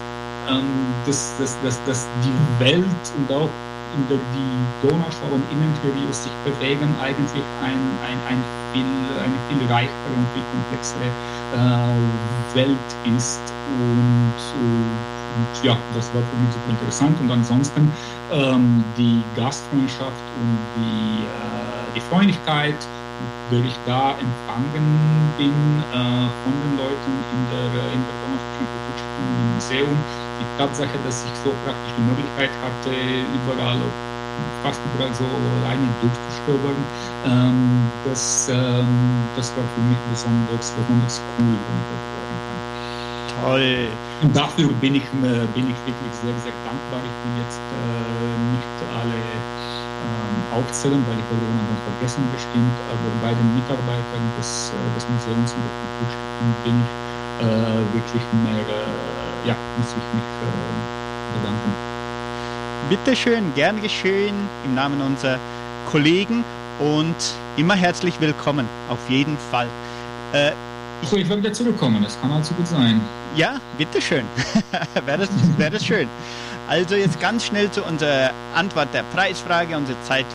[0.50, 3.50] ähm, dass, dass, dass, dass die Welt und auch
[3.96, 8.86] in der die Donauschwaben Innenterios sich bewegen, eigentlich ein, ein, ein viel,
[9.18, 11.10] eine viel reichere und viel komplexere
[11.54, 13.42] äh, Welt ist.
[13.66, 17.20] Und, und, ja, das war für mich super interessant.
[17.20, 17.92] Und ansonsten
[18.32, 22.76] ähm, die Gastfreundschaft und die, äh, die Freundlichkeit,
[23.50, 28.16] der ich da empfangen bin äh, von den Leuten in der, in der
[29.18, 30.06] im Museum,
[30.40, 32.92] die Tatsache, dass ich so praktisch die Möglichkeit hatte,
[33.22, 33.96] überall,
[34.62, 36.88] fast überall so alleine durchzustöbern,
[37.24, 42.64] ähm, das, ähm, das war für mich besonders, besonders cool, wenn ich das sagen kann.
[43.28, 44.00] Toll.
[44.22, 47.06] Und dafür bin ich, äh, bin ich wirklich sehr, sehr dankbar.
[47.06, 49.46] Ich will jetzt äh, nicht alle
[50.52, 55.54] aufzählen, weil ich werde jemanden vergessen bestimmt, aber bei den Mitarbeitern des, äh, des Museums
[55.54, 56.92] und der Kulturstiftung bin ich
[57.46, 60.30] äh, wirklich mehr äh, ja, muss ich mich
[61.38, 61.72] bedanken.
[62.90, 64.36] Bitte schön, gern geschehen
[64.66, 65.38] im Namen unserer
[65.86, 66.44] Kollegen
[66.80, 67.16] und
[67.58, 69.68] immer herzlich willkommen, auf jeden Fall.
[70.34, 70.52] Äh,
[71.02, 73.02] ich, ich werde zurückkommen, das kann also gut sein.
[73.36, 74.26] Ja, bitteschön.
[75.06, 76.10] Wäre das, wär das schön.
[76.70, 79.76] Also jetzt ganz schnell zu unserer Antwort der Preisfrage.
[79.76, 80.28] Unsere Zeit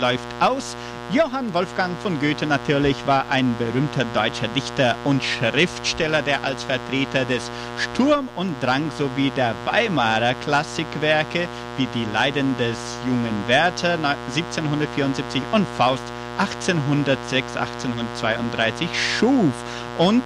[0.00, 0.74] läuft aus.
[1.12, 7.24] Johann Wolfgang von Goethe natürlich war ein berühmter deutscher Dichter und Schriftsteller, der als Vertreter
[7.24, 7.48] des
[7.78, 12.76] Sturm und Drang sowie der Weimarer Klassikwerke wie die Leiden des
[13.06, 16.02] jungen Werther 1774 und Faust
[16.38, 19.52] 1806, 1832 schuf.
[19.96, 20.24] Und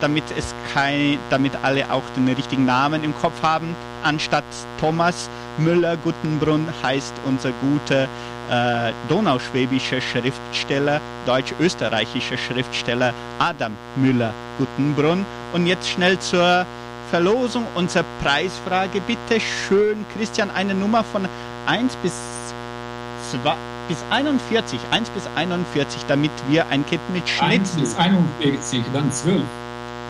[0.00, 4.44] damit es kein, damit alle auch den richtigen Namen im Kopf haben, anstatt
[4.80, 5.28] Thomas
[5.58, 8.08] Müller Guttenbrunn heißt unser guter
[8.50, 15.24] äh, donauschwäbischer Schriftsteller, deutsch-österreichischer Schriftsteller Adam Müller-Guttenbrunn.
[15.52, 16.66] Und jetzt schnell zur
[17.10, 19.00] Verlosung unserer Preisfrage.
[19.00, 21.26] Bitte schön, Christian, eine Nummer von
[21.66, 22.12] 1 bis
[23.30, 23.54] 2
[23.88, 27.52] bis 41, 1 bis 41, damit wir ein Kind mit Schnitzel...
[27.52, 29.42] 1 bis 41, dann 12.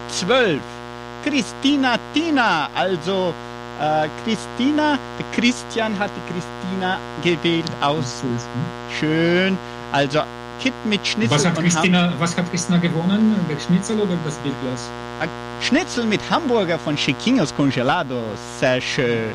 [0.09, 0.61] 12.
[1.24, 3.34] Christina Tina, also
[3.81, 4.99] äh, Christina,
[5.35, 8.22] Christian hat die Christina gewählt aus.
[8.99, 9.59] Schön.
[9.93, 10.20] Also
[10.61, 11.37] Kit mit Schnitzel.
[11.37, 13.35] Was hat, Christina, was hat Christina gewonnen?
[13.49, 14.89] Der Schnitzel oder das Bildglas?
[15.20, 15.27] Äh,
[15.62, 18.39] Schnitzel mit Hamburger von Chiquinhos Congelados.
[18.61, 19.33] Sehr schön.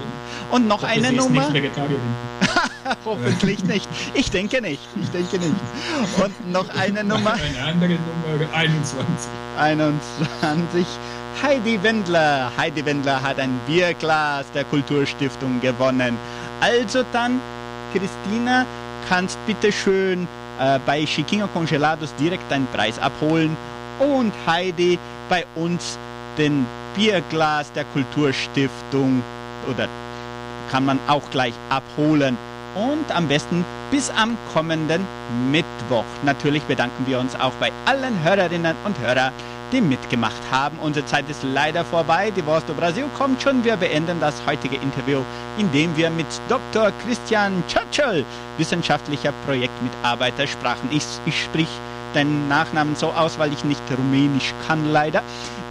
[0.52, 1.42] Und noch hoffe, eine Nummer.
[1.42, 2.16] Ist nicht Vegetarierin.
[3.06, 3.88] Hoffentlich nicht.
[4.14, 4.82] Ich denke nicht.
[5.02, 5.54] Ich denke nicht.
[6.18, 7.34] Und noch eine Nummer.
[7.34, 9.30] Eine andere Nummer 21.
[9.58, 10.86] 21.
[11.42, 12.52] Heidi Wendler.
[12.58, 16.18] Heidi Wendler hat ein Bierglas der Kulturstiftung gewonnen.
[16.60, 17.40] Also dann,
[17.94, 18.66] Christina,
[19.08, 20.28] kannst bitte schön
[20.60, 23.56] äh, bei Chiquinho Congelados direkt einen Preis abholen
[24.00, 25.00] und Heidi
[25.30, 25.98] bei uns
[26.38, 26.66] den
[26.96, 29.24] Bierglas der Kulturstiftung
[29.70, 29.88] oder
[30.72, 32.38] kann man auch gleich abholen
[32.76, 35.06] und am besten bis am kommenden
[35.52, 36.06] Mittwoch.
[36.24, 39.34] Natürlich bedanken wir uns auch bei allen Hörerinnen und Hörern,
[39.72, 40.78] die mitgemacht haben.
[40.80, 42.32] Unsere Zeit ist leider vorbei.
[42.36, 43.64] Die Voz do Brasil kommt schon.
[43.64, 45.22] Wir beenden das heutige Interview,
[45.58, 46.92] indem wir mit Dr.
[47.06, 48.26] Christian Churchill,
[48.58, 50.90] wissenschaftlicher Projektmitarbeiter, sprachen.
[50.92, 51.70] Ich, ich sprich
[52.14, 55.24] deinen Nachnamen so aus, weil ich nicht Rumänisch kann, leider.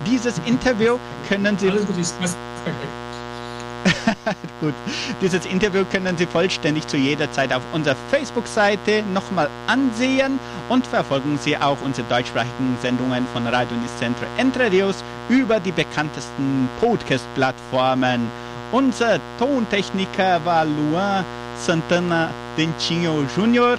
[0.06, 1.68] Dieses Interview können Sie...
[1.68, 3.07] Alles gut, perfekt.
[4.60, 4.74] Gut,
[5.20, 11.38] dieses Interview können Sie vollständig zu jeder Zeit auf unserer Facebook-Seite nochmal ansehen und verfolgen
[11.42, 18.28] Sie auch unsere deutschsprachigen Sendungen von Radio Nicentro Entre Rios über die bekanntesten Podcast-Plattformen.
[18.72, 21.24] Unser Tontechniker war Luan
[21.58, 23.78] Santana Dentinho Jr.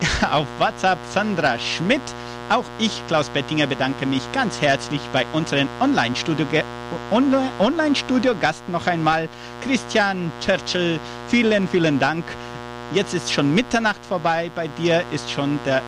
[0.30, 2.02] Auf WhatsApp Sandra Schmidt.
[2.50, 9.28] Auch ich, Klaus Bettinger, bedanke mich ganz herzlich bei unseren Online-Studio-Gast noch einmal,
[9.64, 11.00] Christian Churchill.
[11.28, 12.24] Vielen, vielen Dank.
[12.92, 14.50] Jetzt ist schon Mitternacht vorbei.
[14.54, 15.80] Bei dir ist schon der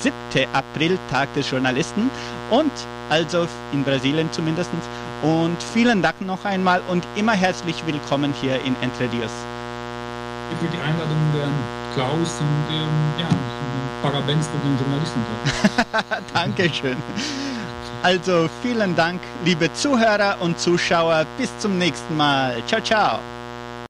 [0.00, 0.14] 7.
[0.52, 2.08] April, Tag des Journalisten.
[2.50, 2.70] Und
[3.10, 4.70] also in Brasilien zumindest.
[5.22, 9.32] Und vielen Dank noch einmal und immer herzlich willkommen hier in Entre Rios.
[10.60, 11.16] Für die Einladung
[11.94, 12.88] Klaus und ähm,
[13.18, 13.28] ja,
[14.02, 16.22] Parabens für den Journalistentag.
[16.34, 16.96] Dankeschön.
[18.02, 21.24] Also vielen Dank, liebe Zuhörer und Zuschauer.
[21.38, 22.60] Bis zum nächsten Mal.
[22.66, 23.20] Ciao, ciao.